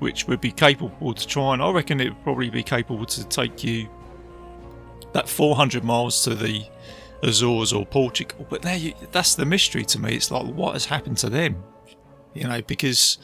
which 0.00 0.26
would 0.26 0.40
be 0.40 0.50
capable 0.50 1.14
to 1.14 1.26
try 1.26 1.52
and 1.52 1.62
I 1.62 1.70
reckon 1.70 2.00
it 2.00 2.08
would 2.08 2.24
probably 2.24 2.50
be 2.50 2.64
capable 2.64 3.06
to 3.06 3.24
take 3.28 3.62
you 3.62 3.88
that 5.12 5.28
400 5.28 5.84
miles 5.84 6.24
to 6.24 6.34
the 6.34 6.64
Azores 7.22 7.72
or 7.72 7.86
Portugal. 7.86 8.46
But 8.50 8.62
there, 8.62 8.76
you, 8.76 8.94
that's 9.12 9.36
the 9.36 9.46
mystery 9.46 9.84
to 9.86 10.00
me. 10.00 10.16
It's 10.16 10.32
like 10.32 10.44
what 10.46 10.72
has 10.72 10.86
happened 10.86 11.18
to 11.18 11.30
them, 11.30 11.62
you 12.34 12.48
know, 12.48 12.62
because 12.62 13.18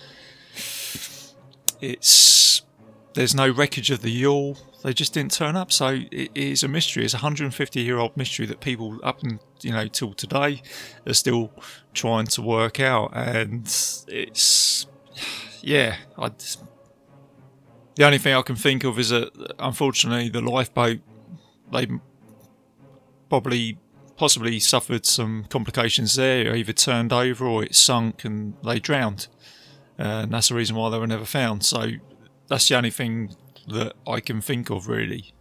it's 1.81 2.63
there's 3.15 3.35
no 3.35 3.51
wreckage 3.51 3.91
of 3.91 4.03
the 4.03 4.11
yawl. 4.11 4.57
They 4.83 4.93
just 4.93 5.13
didn't 5.13 5.33
turn 5.33 5.57
up. 5.57 5.73
So 5.73 6.01
it 6.11 6.31
is 6.35 6.63
a 6.63 6.69
mystery. 6.69 7.05
It's 7.05 7.15
a 7.15 7.19
150 7.19 7.81
year 7.81 7.99
old 7.99 8.17
mystery 8.17 8.47
that 8.47 8.61
people 8.61 8.99
up 9.03 9.23
and 9.23 9.41
you 9.61 9.73
know 9.73 9.89
till 9.89 10.15
today 10.15 10.63
are 11.07 11.15
still 11.15 11.51
trying 11.95 12.27
to 12.27 12.43
work 12.43 12.79
out. 12.81 13.11
And 13.15 13.65
it's 14.09 14.87
yeah, 15.61 15.97
I. 16.17 16.31
The 17.97 18.05
only 18.05 18.19
thing 18.19 18.35
I 18.35 18.43
can 18.43 18.55
think 18.55 18.85
of 18.85 18.97
is 18.99 19.09
that 19.09 19.33
unfortunately 19.59 20.29
the 20.29 20.41
lifeboat 20.41 21.01
they 21.73 21.89
probably 23.29 23.79
possibly 24.17 24.59
suffered 24.59 25.07
some 25.07 25.45
complications 25.49 26.15
there, 26.15 26.55
either 26.55 26.73
turned 26.73 27.13
over 27.13 27.47
or 27.47 27.65
it 27.65 27.75
sunk 27.75 28.25
and 28.25 28.55
they 28.65 28.79
drowned. 28.79 29.29
and 29.97 30.33
that's 30.33 30.49
the 30.49 30.55
reason 30.55 30.77
why 30.77 30.91
they 30.91 30.99
were 30.99 31.07
never 31.07 31.25
found. 31.25 31.65
So 31.65 31.93
that's 32.49 32.69
the 32.69 32.77
only 32.77 32.91
thing 32.91 33.35
that 33.71 33.95
I 34.07 34.21
can 34.21 34.41
think 34.41 34.71
of 34.71 34.89
really 34.89 35.33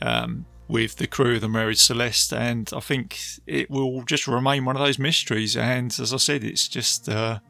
um, 0.00 0.46
with 0.68 0.96
the 0.96 1.06
crew 1.06 1.36
of 1.36 1.40
the 1.40 1.48
Mary 1.48 1.74
Celeste, 1.74 2.32
and 2.32 2.70
I 2.74 2.80
think 2.80 3.18
it 3.46 3.70
will 3.70 4.02
just 4.04 4.26
remain 4.26 4.64
one 4.64 4.76
of 4.76 4.82
those 4.82 4.98
mysteries. 4.98 5.56
And 5.56 5.94
as 6.00 6.12
I 6.12 6.16
said, 6.16 6.44
it's 6.44 6.68
just 6.68 7.08
a 7.08 7.42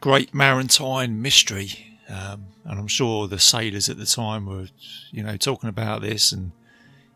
great 0.00 0.34
maritime 0.34 1.22
mystery, 1.22 1.98
um, 2.08 2.46
and 2.64 2.78
I'm 2.78 2.88
sure 2.88 3.28
the 3.28 3.38
sailors 3.38 3.88
at 3.88 3.98
the 3.98 4.06
time 4.06 4.46
were, 4.46 4.68
you 5.10 5.22
know, 5.22 5.36
talking 5.36 5.68
about 5.68 6.02
this 6.02 6.32
and 6.32 6.52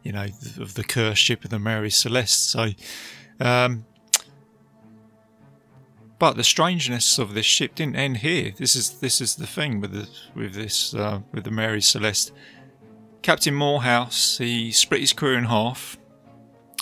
you 0.03 0.13
know 0.13 0.29
of 0.59 0.75
the 0.75 0.85
cursed 0.85 1.23
ship 1.23 1.45
of 1.45 1.51
the 1.51 1.59
Mary 1.59 1.91
Celeste. 1.91 2.51
So. 2.51 2.71
Um, 3.39 3.85
but 6.19 6.37
the 6.37 6.45
strangeness 6.45 7.19
of 7.19 7.35
this 7.35 7.47
ship 7.47 7.75
didn't 7.75 7.97
end 7.97 8.19
here. 8.19 8.53
This 8.57 8.75
is 8.75 9.01
this 9.01 9.21
is 9.21 9.37
the 9.37 9.47
thing 9.47 9.81
with 9.81 9.93
the 9.93 10.09
with 10.35 10.55
this 10.55 10.95
uh, 10.95 11.21
with 11.33 11.45
the 11.45 11.51
Mary 11.51 11.83
Celeste. 11.83 12.33
Captain 13.23 13.55
Morehouse 13.55 14.39
he 14.39 14.71
split 14.73 15.01
his 15.01 15.13
crew 15.13 15.37
in 15.37 15.45
half, 15.45 15.99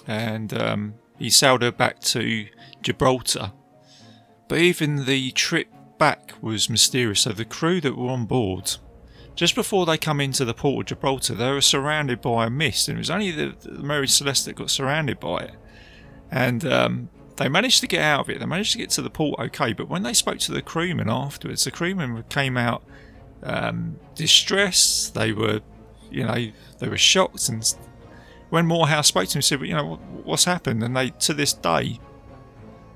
and 0.06 0.52
um, 0.54 0.94
he 1.18 1.30
sailed 1.30 1.62
her 1.62 1.72
back 1.72 2.00
to 2.00 2.46
Gibraltar. 2.82 3.52
But 4.46 4.58
even 4.58 5.06
the 5.06 5.30
trip 5.32 5.68
back 5.98 6.34
was 6.40 6.68
mysterious. 6.68 7.20
So 7.20 7.32
the 7.32 7.44
crew 7.44 7.80
that 7.80 7.96
were 7.96 8.10
on 8.10 8.26
board, 8.26 8.76
just 9.34 9.54
before 9.54 9.86
they 9.86 9.96
come 9.96 10.20
into 10.20 10.44
the 10.44 10.54
port 10.54 10.84
of 10.84 10.98
Gibraltar, 10.98 11.34
they 11.34 11.50
were 11.50 11.60
surrounded 11.60 12.20
by 12.20 12.46
a 12.46 12.50
mist, 12.50 12.88
and 12.88 12.98
it 12.98 13.00
was 13.00 13.10
only 13.10 13.30
the, 13.30 13.54
the 13.62 13.82
Mary 13.82 14.06
Celeste 14.06 14.44
that 14.44 14.56
got 14.56 14.70
surrounded 14.70 15.18
by 15.18 15.38
it. 15.38 15.54
And 16.30 16.64
um, 16.66 17.08
they 17.36 17.48
managed 17.48 17.80
to 17.80 17.86
get 17.86 18.02
out 18.02 18.20
of 18.20 18.30
it. 18.30 18.38
They 18.38 18.46
managed 18.46 18.72
to 18.72 18.78
get 18.78 18.90
to 18.90 19.02
the 19.02 19.10
port 19.10 19.38
okay, 19.40 19.72
but 19.72 19.88
when 19.88 20.02
they 20.02 20.12
spoke 20.12 20.38
to 20.40 20.52
the 20.52 20.62
crewmen 20.62 21.08
afterwards, 21.10 21.64
the 21.64 21.70
crewmen 21.70 22.24
came 22.28 22.56
out 22.56 22.84
um, 23.42 23.98
distressed. 24.14 25.14
They 25.14 25.32
were, 25.32 25.60
you 26.10 26.24
know, 26.24 26.46
they 26.78 26.88
were 26.88 26.98
shocked. 26.98 27.48
And 27.48 27.64
when 28.50 28.66
Morehouse 28.66 29.08
spoke 29.08 29.28
to 29.28 29.38
him, 29.38 29.40
he 29.40 29.42
said, 29.42 29.60
"You 29.62 29.74
know, 29.74 29.96
what's 30.24 30.44
happened?" 30.44 30.82
And 30.82 30.96
they, 30.96 31.10
to 31.10 31.34
this 31.34 31.52
day, 31.52 31.98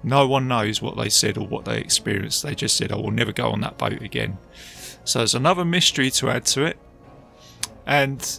no 0.03 0.27
one 0.29 0.47
knows 0.47 0.81
what 0.81 0.97
they 0.97 1.09
said 1.09 1.37
or 1.37 1.47
what 1.47 1.65
they 1.65 1.79
experienced. 1.79 2.43
They 2.43 2.55
just 2.55 2.77
said, 2.77 2.93
"I 2.93 2.97
will 2.97 3.11
never 3.11 3.33
go 3.33 3.51
on 3.51 3.61
that 3.63 3.77
boat 3.77 4.03
again." 4.03 4.39
So 5.05 5.21
there's 5.21 5.35
another 5.35 5.65
mystery 5.65 6.11
to 6.13 6.31
add 6.31 6.45
to 6.47 6.65
it. 6.65 6.79
And 7.87 8.39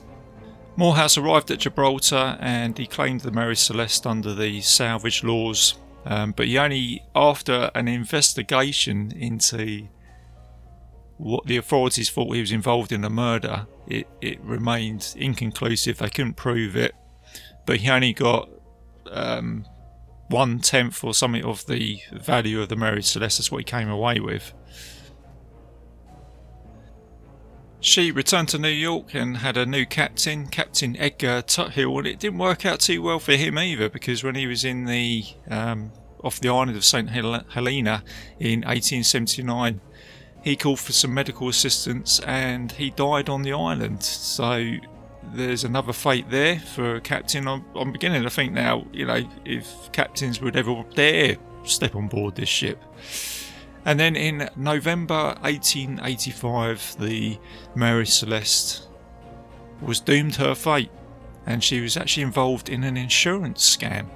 Morehouse 0.76 1.18
arrived 1.18 1.52
at 1.52 1.60
Gibraltar 1.60 2.38
and 2.40 2.78
he 2.78 2.86
claimed 2.86 3.22
the 3.22 3.32
Mary 3.32 3.56
Celeste 3.56 4.06
under 4.06 4.34
the 4.34 4.62
salvage 4.62 5.24
laws 5.24 5.74
Um, 6.06 6.32
but 6.32 6.48
he 6.48 6.58
only, 6.58 7.04
after 7.16 7.72
an 7.76 7.88
investigation 7.88 9.12
into 9.12 9.88
what 11.18 11.46
the 11.46 11.58
authorities 11.58 12.10
thought 12.10 12.34
he 12.34 12.42
was 12.42 12.52
involved 12.52 12.92
in 12.92 13.04
a 13.04 13.10
murder, 13.10 13.68
it, 13.88 14.08
it 14.22 14.40
remained 14.42 15.14
inconclusive. 15.18 15.98
They 15.98 16.10
couldn't 16.10 16.36
prove 16.36 16.76
it. 16.76 16.96
But 17.66 17.78
he 17.78 17.90
only 17.90 18.14
got 18.14 18.50
um, 19.12 19.66
one 20.30 20.60
tenth 20.60 21.04
or 21.04 21.14
something 21.14 21.44
of 21.44 21.66
the 21.66 22.02
value 22.14 22.62
of 22.62 22.70
the 22.70 22.76
Mary 22.76 23.04
Celeste. 23.04 23.40
That's 23.40 23.52
what 23.52 23.60
he 23.60 23.64
came 23.66 23.90
away 23.90 24.20
with. 24.20 24.54
She 27.82 28.12
returned 28.12 28.50
to 28.50 28.58
New 28.58 28.68
York 28.68 29.16
and 29.16 29.38
had 29.38 29.56
a 29.56 29.66
new 29.66 29.86
captain, 29.86 30.48
Captain 30.48 30.98
Edgar 30.98 31.42
Tuthill, 31.42 31.98
and 31.98 32.08
it 32.08 32.20
didn't 32.20 32.40
work 32.40 32.66
out 32.66 32.82
too 32.82 33.02
well 33.02 33.20
for 33.20 33.34
him 33.34 33.58
either 33.58 33.88
because 33.88 34.22
when 34.22 34.36
he 34.36 34.48
was 34.48 34.66
in 34.66 34.84
the 34.84 35.24
um, 35.50 35.94
off 36.22 36.42
the 36.42 36.50
island 36.50 36.76
of 36.76 36.84
St 36.84 37.10
Helena 37.10 38.04
in 38.38 38.62
1879, 38.62 39.80
he 40.44 40.56
called 40.58 40.80
for 40.80 40.92
some 40.92 41.14
medical 41.14 41.48
assistance 41.48 42.20
and 42.22 42.74
he 42.74 42.90
died 42.90 43.30
on 43.30 43.44
the 43.44 43.54
island. 43.54 44.04
So 44.04 44.74
there's 45.34 45.64
another 45.64 45.94
fate 45.94 46.30
there 46.30 46.60
for 46.60 46.96
a 46.96 47.02
captain. 47.02 47.48
I'm, 47.48 47.64
I'm 47.76 47.94
beginning 47.94 48.24
to 48.24 48.30
think 48.30 48.52
now, 48.52 48.88
you 48.92 49.06
know, 49.06 49.24
if 49.46 49.92
captains 49.94 50.42
would 50.42 50.58
ever 50.58 50.84
dare 50.96 51.38
step 51.64 51.96
on 51.96 52.08
board 52.08 52.36
this 52.36 52.50
ship. 52.50 52.82
And 53.86 54.00
then 54.00 54.16
in 54.16 54.50
November 54.56 55.36
1885, 55.42 56.98
the 57.00 57.40
Mary 57.76 58.06
Celeste 58.06 58.88
was 59.82 60.00
doomed 60.00 60.36
her 60.36 60.54
fate, 60.54 60.92
and 61.46 61.64
she 61.64 61.82
was 61.82 61.98
actually 61.98 62.24
involved 62.24 62.70
in 62.70 62.84
an 62.84 62.98
insurance 62.98 63.78
scam 63.78 64.08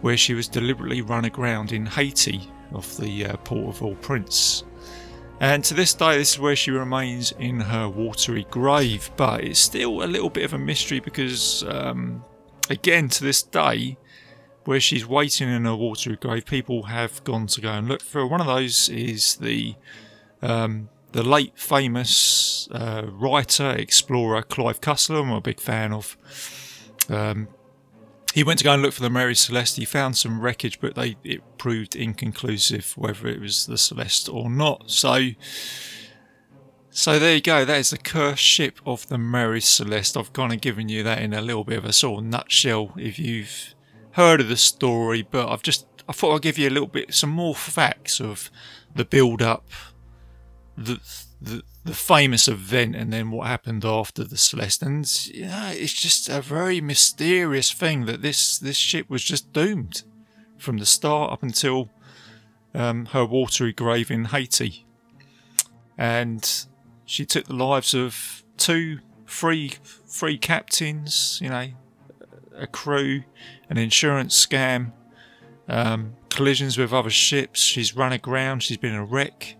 where 0.00 0.16
she 0.16 0.34
was 0.34 0.48
deliberately 0.48 1.02
run 1.02 1.24
aground 1.24 1.72
in 1.72 1.84
Haiti 1.84 2.50
off 2.72 2.96
the 2.96 3.26
uh, 3.26 3.36
port 3.38 3.74
of 3.74 3.82
Au 3.82 3.94
Prince. 3.96 4.64
And 5.40 5.62
to 5.64 5.74
this 5.74 5.94
day, 5.94 6.18
this 6.18 6.32
is 6.32 6.38
where 6.38 6.56
she 6.56 6.70
remains 6.70 7.32
in 7.32 7.60
her 7.60 7.88
watery 7.88 8.46
grave. 8.50 9.10
But 9.16 9.44
it's 9.44 9.60
still 9.60 10.02
a 10.02 10.06
little 10.06 10.30
bit 10.30 10.44
of 10.44 10.52
a 10.52 10.58
mystery 10.58 11.00
because, 11.00 11.64
um, 11.68 12.24
again, 12.70 13.08
to 13.10 13.24
this 13.24 13.42
day, 13.42 13.96
where 14.68 14.78
she's 14.78 15.06
waiting 15.06 15.48
in 15.48 15.64
her 15.64 15.74
watery 15.74 16.14
grave, 16.14 16.44
people 16.44 16.82
have 16.82 17.24
gone 17.24 17.46
to 17.46 17.58
go 17.58 17.70
and 17.70 17.88
look 17.88 18.02
for 18.02 18.18
her. 18.18 18.26
One 18.26 18.42
of 18.42 18.46
those 18.46 18.90
is 18.90 19.36
the 19.36 19.76
um, 20.42 20.90
the 21.12 21.22
late 21.22 21.58
famous 21.58 22.68
uh, 22.70 23.06
writer, 23.10 23.70
explorer 23.70 24.42
Clive 24.42 24.82
Cussler. 24.82 25.22
I'm 25.22 25.30
a 25.30 25.40
big 25.40 25.58
fan 25.58 25.94
of. 25.94 26.18
Um, 27.08 27.48
he 28.34 28.44
went 28.44 28.58
to 28.58 28.64
go 28.64 28.74
and 28.74 28.82
look 28.82 28.92
for 28.92 29.00
the 29.00 29.08
Mary 29.08 29.34
Celeste. 29.34 29.78
He 29.78 29.86
found 29.86 30.18
some 30.18 30.38
wreckage, 30.38 30.80
but 30.82 30.96
they 30.96 31.16
it 31.24 31.40
proved 31.56 31.96
inconclusive 31.96 32.92
whether 32.94 33.26
it 33.26 33.40
was 33.40 33.64
the 33.64 33.78
Celeste 33.78 34.28
or 34.28 34.50
not. 34.50 34.90
So, 34.90 35.30
so 36.90 37.18
there 37.18 37.36
you 37.36 37.40
go. 37.40 37.64
That 37.64 37.78
is 37.78 37.88
the 37.88 37.96
cursed 37.96 38.42
ship 38.42 38.80
of 38.84 39.08
the 39.08 39.16
Mary 39.16 39.62
Celeste. 39.62 40.18
I've 40.18 40.34
kind 40.34 40.52
of 40.52 40.60
given 40.60 40.90
you 40.90 41.02
that 41.04 41.22
in 41.22 41.32
a 41.32 41.40
little 41.40 41.64
bit 41.64 41.78
of 41.78 41.86
a 41.86 41.94
sort 41.94 42.22
of 42.22 42.28
nutshell 42.28 42.92
if 42.98 43.18
you've 43.18 43.74
heard 44.18 44.40
of 44.40 44.48
the 44.48 44.56
story, 44.56 45.22
but 45.22 45.48
I've 45.48 45.62
just 45.62 45.86
I 46.08 46.12
thought 46.12 46.34
I'd 46.34 46.42
give 46.42 46.58
you 46.58 46.68
a 46.68 46.76
little 46.76 46.88
bit 46.88 47.14
some 47.14 47.30
more 47.30 47.54
facts 47.54 48.20
of 48.20 48.50
the 48.94 49.04
build 49.04 49.40
up, 49.40 49.64
the 50.76 51.00
the 51.40 51.62
the 51.84 51.94
famous 51.94 52.48
event 52.48 52.96
and 52.96 53.12
then 53.12 53.30
what 53.30 53.46
happened 53.46 53.84
after 53.84 54.24
the 54.24 54.36
Celeste. 54.36 54.82
And 54.82 55.26
yeah, 55.32 55.70
it's 55.70 55.92
just 55.92 56.28
a 56.28 56.40
very 56.40 56.80
mysterious 56.80 57.72
thing 57.72 58.06
that 58.06 58.20
this 58.20 58.58
this 58.58 58.76
ship 58.76 59.08
was 59.08 59.22
just 59.22 59.52
doomed 59.52 60.02
from 60.58 60.78
the 60.78 60.86
start 60.86 61.32
up 61.32 61.44
until 61.44 61.88
um, 62.74 63.06
her 63.06 63.24
watery 63.24 63.72
grave 63.72 64.10
in 64.10 64.26
Haiti. 64.26 64.84
And 65.96 66.66
she 67.04 67.24
took 67.24 67.44
the 67.44 67.54
lives 67.54 67.94
of 67.94 68.42
two, 68.56 68.98
three, 69.28 69.74
three 70.06 70.38
captains, 70.38 71.38
you 71.40 71.50
know, 71.50 71.68
a 72.56 72.66
crew, 72.66 73.22
an 73.70 73.78
insurance 73.78 74.46
scam, 74.46 74.92
um, 75.68 76.14
collisions 76.30 76.78
with 76.78 76.92
other 76.92 77.10
ships. 77.10 77.60
She's 77.60 77.96
run 77.96 78.12
aground. 78.12 78.62
She's 78.62 78.76
been 78.76 78.94
a 78.94 79.04
wreck. 79.04 79.56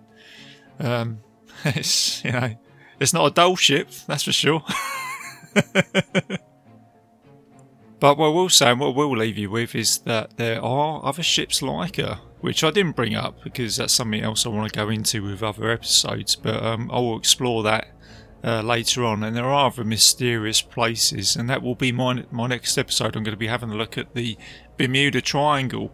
Um, 0.78 1.20
it's 1.64 2.24
you 2.24 2.32
know, 2.32 2.56
it's 3.00 3.12
not 3.12 3.26
a 3.26 3.30
dull 3.34 3.56
ship, 3.56 3.90
that's 4.06 4.24
for 4.24 4.32
sure. 4.32 4.62
but 8.00 8.16
what 8.16 8.34
we'll 8.34 8.48
say, 8.48 8.70
and 8.70 8.80
what 8.80 8.94
we'll 8.94 9.16
leave 9.16 9.38
you 9.38 9.50
with, 9.50 9.74
is 9.74 9.98
that 9.98 10.36
there 10.36 10.62
are 10.62 11.04
other 11.04 11.22
ships 11.22 11.62
like 11.62 11.96
her, 11.96 12.20
which 12.40 12.62
I 12.64 12.70
didn't 12.70 12.96
bring 12.96 13.14
up 13.14 13.42
because 13.42 13.76
that's 13.76 13.92
something 13.92 14.22
else 14.22 14.46
I 14.46 14.50
want 14.50 14.72
to 14.72 14.76
go 14.76 14.88
into 14.88 15.22
with 15.22 15.42
other 15.42 15.70
episodes. 15.70 16.36
But 16.36 16.62
um, 16.62 16.90
I 16.92 16.98
will 16.98 17.18
explore 17.18 17.62
that 17.64 17.88
uh, 18.44 18.62
later 18.62 19.04
on, 19.04 19.24
and 19.24 19.36
there 19.36 19.44
are 19.44 19.66
other 19.66 19.84
mysterious 19.84 20.62
places, 20.62 21.36
and 21.36 21.50
that 21.50 21.62
will 21.62 21.74
be 21.74 21.92
my 21.92 22.24
my 22.30 22.46
next 22.46 22.78
episode. 22.78 23.16
I'm 23.16 23.24
going 23.24 23.34
to 23.34 23.36
be 23.36 23.48
having 23.48 23.70
a 23.70 23.76
look 23.76 23.98
at 23.98 24.14
the 24.14 24.36
Bermuda 24.76 25.20
Triangle, 25.20 25.92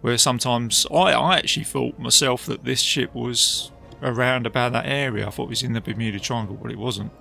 where 0.00 0.18
sometimes 0.18 0.86
I, 0.90 1.12
I 1.12 1.38
actually 1.38 1.64
thought 1.64 1.98
myself 1.98 2.46
that 2.46 2.64
this 2.64 2.80
ship 2.80 3.14
was 3.14 3.70
around 4.02 4.46
about 4.46 4.72
that 4.72 4.86
area. 4.86 5.26
I 5.26 5.30
thought 5.30 5.44
it 5.44 5.50
was 5.50 5.62
in 5.62 5.72
the 5.72 5.80
Bermuda 5.80 6.20
Triangle, 6.20 6.58
but 6.60 6.70
it 6.70 6.78
wasn't. 6.78 7.12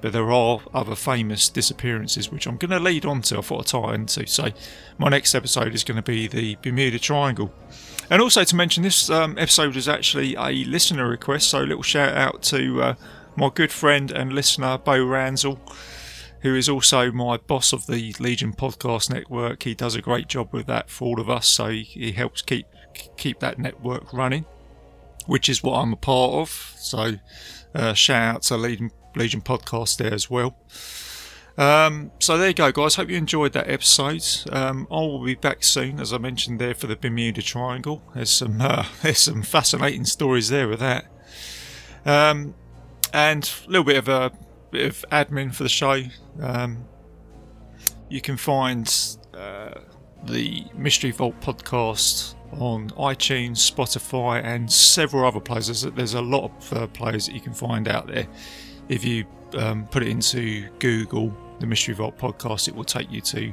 But 0.00 0.12
there 0.12 0.30
are 0.30 0.60
other 0.72 0.94
famous 0.94 1.48
disappearances 1.48 2.30
which 2.30 2.46
I'm 2.46 2.56
going 2.56 2.70
to 2.70 2.78
lead 2.78 3.04
on 3.04 3.22
to. 3.22 3.38
I 3.38 3.40
thought 3.40 3.60
I'd 3.60 3.66
tie 3.66 3.94
into. 3.94 4.26
So 4.26 4.50
my 4.96 5.08
next 5.08 5.34
episode 5.34 5.74
is 5.74 5.82
going 5.82 5.96
to 5.96 6.02
be 6.02 6.28
the 6.28 6.56
Bermuda 6.62 7.00
Triangle. 7.00 7.52
And 8.08 8.22
also 8.22 8.44
to 8.44 8.56
mention, 8.56 8.84
this 8.84 9.10
um, 9.10 9.36
episode 9.38 9.76
is 9.76 9.88
actually 9.88 10.36
a 10.36 10.64
listener 10.64 11.08
request. 11.08 11.50
So 11.50 11.62
a 11.62 11.66
little 11.66 11.82
shout 11.82 12.16
out 12.16 12.42
to 12.44 12.82
uh, 12.82 12.94
my 13.38 13.50
good 13.54 13.72
friend 13.72 14.10
and 14.10 14.32
listener 14.32 14.78
Bo 14.78 15.04
Ransel, 15.04 15.58
who 16.42 16.54
is 16.54 16.68
also 16.68 17.10
my 17.10 17.36
boss 17.36 17.72
of 17.72 17.86
the 17.86 18.14
Legion 18.20 18.52
Podcast 18.52 19.10
Network. 19.10 19.62
He 19.62 19.74
does 19.74 19.94
a 19.94 20.02
great 20.02 20.28
job 20.28 20.52
with 20.52 20.66
that 20.66 20.90
for 20.90 21.06
all 21.06 21.20
of 21.20 21.30
us. 21.30 21.48
So 21.48 21.68
he, 21.68 21.82
he 21.82 22.12
helps 22.12 22.42
keep 22.42 22.66
keep 23.16 23.38
that 23.40 23.58
network 23.58 24.12
running 24.12 24.44
which 25.28 25.48
is 25.48 25.62
what 25.62 25.78
I'm 25.78 25.92
a 25.92 25.96
part 25.96 26.32
of. 26.32 26.74
So 26.78 27.12
uh, 27.74 27.92
shout 27.92 28.36
out 28.36 28.42
to 28.44 28.56
Legion, 28.56 28.90
Legion 29.14 29.42
Podcast 29.42 29.98
there 29.98 30.12
as 30.12 30.30
well. 30.30 30.56
Um, 31.58 32.12
so 32.18 32.38
there 32.38 32.48
you 32.48 32.54
go, 32.54 32.72
guys. 32.72 32.94
Hope 32.94 33.10
you 33.10 33.16
enjoyed 33.16 33.52
that 33.52 33.68
episode. 33.68 34.24
Um, 34.50 34.88
I 34.90 34.94
will 34.94 35.22
be 35.22 35.34
back 35.34 35.64
soon, 35.64 36.00
as 36.00 36.14
I 36.14 36.18
mentioned 36.18 36.60
there, 36.60 36.74
for 36.74 36.86
the 36.86 36.96
Bermuda 36.96 37.42
Triangle. 37.42 38.02
There's 38.14 38.30
some 38.30 38.60
uh, 38.60 38.86
there's 39.02 39.18
some 39.18 39.42
fascinating 39.42 40.06
stories 40.06 40.48
there 40.48 40.66
with 40.66 40.80
that, 40.80 41.06
um, 42.06 42.54
and 43.12 43.50
a 43.66 43.70
little 43.70 43.84
bit 43.84 43.96
of 43.96 44.08
a 44.08 44.32
bit 44.70 44.86
of 44.86 45.04
admin 45.10 45.54
for 45.54 45.62
the 45.62 45.68
show. 45.68 46.02
Um, 46.40 46.84
you 48.08 48.20
can 48.20 48.36
find 48.36 49.16
uh, 49.34 49.74
the 50.24 50.64
Mystery 50.74 51.10
Vault 51.10 51.40
podcast 51.40 52.34
on 52.52 52.90
iTunes, 52.90 53.70
Spotify, 53.70 54.42
and 54.42 54.70
several 54.70 55.24
other 55.24 55.40
places. 55.40 55.82
There's 55.82 56.14
a 56.14 56.22
lot 56.22 56.44
of 56.44 56.72
uh, 56.72 56.86
players 56.88 57.26
that 57.26 57.34
you 57.34 57.40
can 57.40 57.52
find 57.52 57.88
out 57.88 58.06
there. 58.06 58.26
If 58.88 59.04
you 59.04 59.26
um, 59.54 59.86
put 59.86 60.02
it 60.02 60.08
into 60.08 60.68
Google, 60.78 61.34
the 61.60 61.66
Mystery 61.66 61.94
Vault 61.94 62.16
podcast, 62.16 62.68
it 62.68 62.74
will 62.74 62.84
take 62.84 63.10
you 63.10 63.20
to 63.20 63.52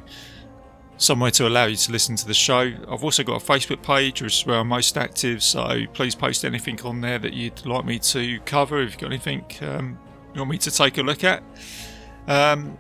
somewhere 0.98 1.32
to 1.32 1.48
allow 1.48 1.66
you 1.66 1.76
to 1.76 1.92
listen 1.92 2.16
to 2.16 2.28
the 2.28 2.34
show. 2.34 2.72
I've 2.90 3.04
also 3.04 3.24
got 3.24 3.42
a 3.42 3.46
Facebook 3.46 3.82
page, 3.84 4.22
which 4.22 4.40
is 4.40 4.46
where 4.46 4.60
I'm 4.60 4.68
most 4.68 4.98
active, 4.98 5.44
so 5.44 5.82
please 5.94 6.16
post 6.16 6.46
anything 6.46 6.82
on 6.82 7.02
there 7.02 7.20
that 7.20 7.34
you'd 7.34 7.66
like 7.66 7.86
me 7.86 8.00
to 8.00 8.40
cover. 8.42 8.82
If 8.82 8.92
you've 8.92 9.00
got 9.00 9.08
anything 9.08 9.46
um, 9.62 10.00
you 10.34 10.42
want 10.42 10.52
me 10.52 10.58
to 10.60 10.72
take 10.72 10.98
a 10.98 11.04
look 11.04 11.24
at. 11.24 11.44
Um, 12.28 12.78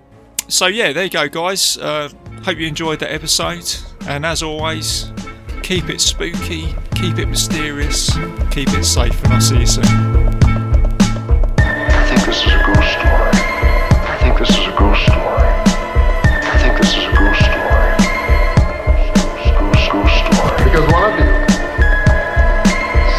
so, 0.47 0.67
yeah, 0.67 0.93
there 0.93 1.05
you 1.05 1.09
go, 1.09 1.27
guys. 1.27 1.77
Uh, 1.77 2.09
hope 2.43 2.57
you 2.57 2.67
enjoyed 2.67 2.99
that 2.99 3.11
episode, 3.11 3.73
and 4.07 4.25
as 4.25 4.43
always, 4.43 5.11
Keep 5.65 5.89
it 5.89 5.99
spooky, 5.99 6.75
keep 6.93 7.17
it 7.17 7.25
mysterious, 7.25 8.13
keep 8.51 8.69
it 8.69 8.83
safe, 8.83 9.19
and 9.23 9.33
I'll 9.33 9.41
see 9.41 9.61
you 9.61 9.65
soon. 9.65 9.83
I 11.57 12.05
think 12.07 12.23
this 12.23 12.37
is 12.37 12.53
a 12.53 12.63
ghost 12.67 12.91
story. 12.91 13.44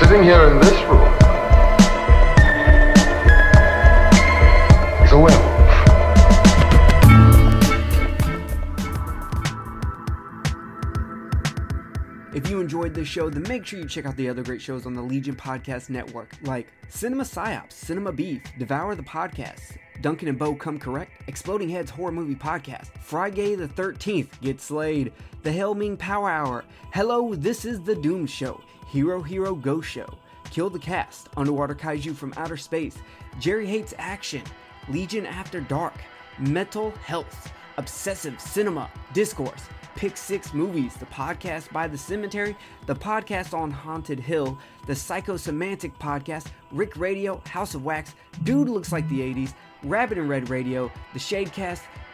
Sitting 0.07 0.23
here 0.23 0.51
in 0.51 0.61
this 0.61 0.83
room, 0.85 1.03
is 5.03 5.11
a 5.11 5.19
werewolf. 5.19 5.57
If 12.33 12.49
you 12.49 12.61
enjoyed 12.61 12.95
this 12.95 13.09
show, 13.09 13.29
then 13.31 13.43
make 13.49 13.67
sure 13.67 13.81
you 13.81 13.89
check 13.89 14.07
out 14.07 14.15
the 14.17 14.29
other 14.29 14.45
great 14.45 14.63
shows 14.63 14.87
on 14.87 14.95
the 14.95 15.03
Legion 15.03 15.35
Podcast 15.35 15.91
Network, 15.91 16.37
like 16.43 16.69
Cinema 16.89 17.25
Psyops, 17.25 17.73
Cinema 17.73 18.13
Beef, 18.13 18.43
Devour 18.61 18.95
the 18.95 19.03
Podcast, 19.03 19.77
Duncan 20.03 20.29
and 20.29 20.39
Bo 20.39 20.55
Come 20.55 20.79
Correct, 20.79 21.11
Exploding 21.27 21.69
Heads 21.69 21.91
Horror 21.91 22.13
Movie 22.13 22.37
Podcast, 22.37 22.91
Friday 23.01 23.57
the 23.57 23.67
13th, 23.67 24.41
Get 24.41 24.61
Slayed, 24.61 25.13
The 25.43 25.51
Helming 25.51 25.99
Power 25.99 26.31
Hour, 26.31 26.65
Hello, 26.93 27.35
This 27.35 27.65
is 27.65 27.83
the 27.83 27.97
Doom 27.97 28.27
Show, 28.27 28.61
Hero 28.87 29.23
Hero 29.23 29.55
Go 29.55 29.81
Show, 29.81 30.07
Kill 30.51 30.71
the 30.71 30.79
Cast, 30.79 31.29
Underwater 31.37 31.75
Kaiju 31.75 32.15
from 32.15 32.33
Outer 32.37 32.57
Space, 32.57 32.97
Jerry 33.39 33.67
Hates 33.67 33.95
Action, 33.99 34.43
Legion 34.89 35.27
After 35.27 35.61
Dark, 35.61 35.95
Mental 36.39 36.91
Health, 37.05 37.53
Obsessive 37.77 38.41
Cinema, 38.41 38.91
Discourse, 39.13 39.63
Pick 39.97 40.17
Six 40.17 40.53
Movies, 40.55 40.95
the 40.95 41.07
podcast 41.07 41.73
by 41.73 41.89
The 41.89 41.99
Cemetery, 41.99 42.57
the 42.87 42.95
podcast 42.95 43.55
on 43.55 43.71
Haunted 43.71 44.21
Hill, 44.21 44.59
the 44.87 44.93
Psychosemantic 44.93 45.93
podcast, 45.99 46.47
Rick 46.71 46.97
Radio, 46.97 47.41
House 47.47 47.75
of 47.75 47.85
Wax, 47.85 48.15
Dude 48.45 48.69
Looks 48.69 48.93
Like 48.93 49.09
the 49.09 49.21
80s, 49.21 49.55
Rabbit 49.83 50.19
and 50.19 50.29
Red 50.29 50.51
Radio, 50.51 50.91
the 51.13 51.19
Shadecast, 51.19 51.83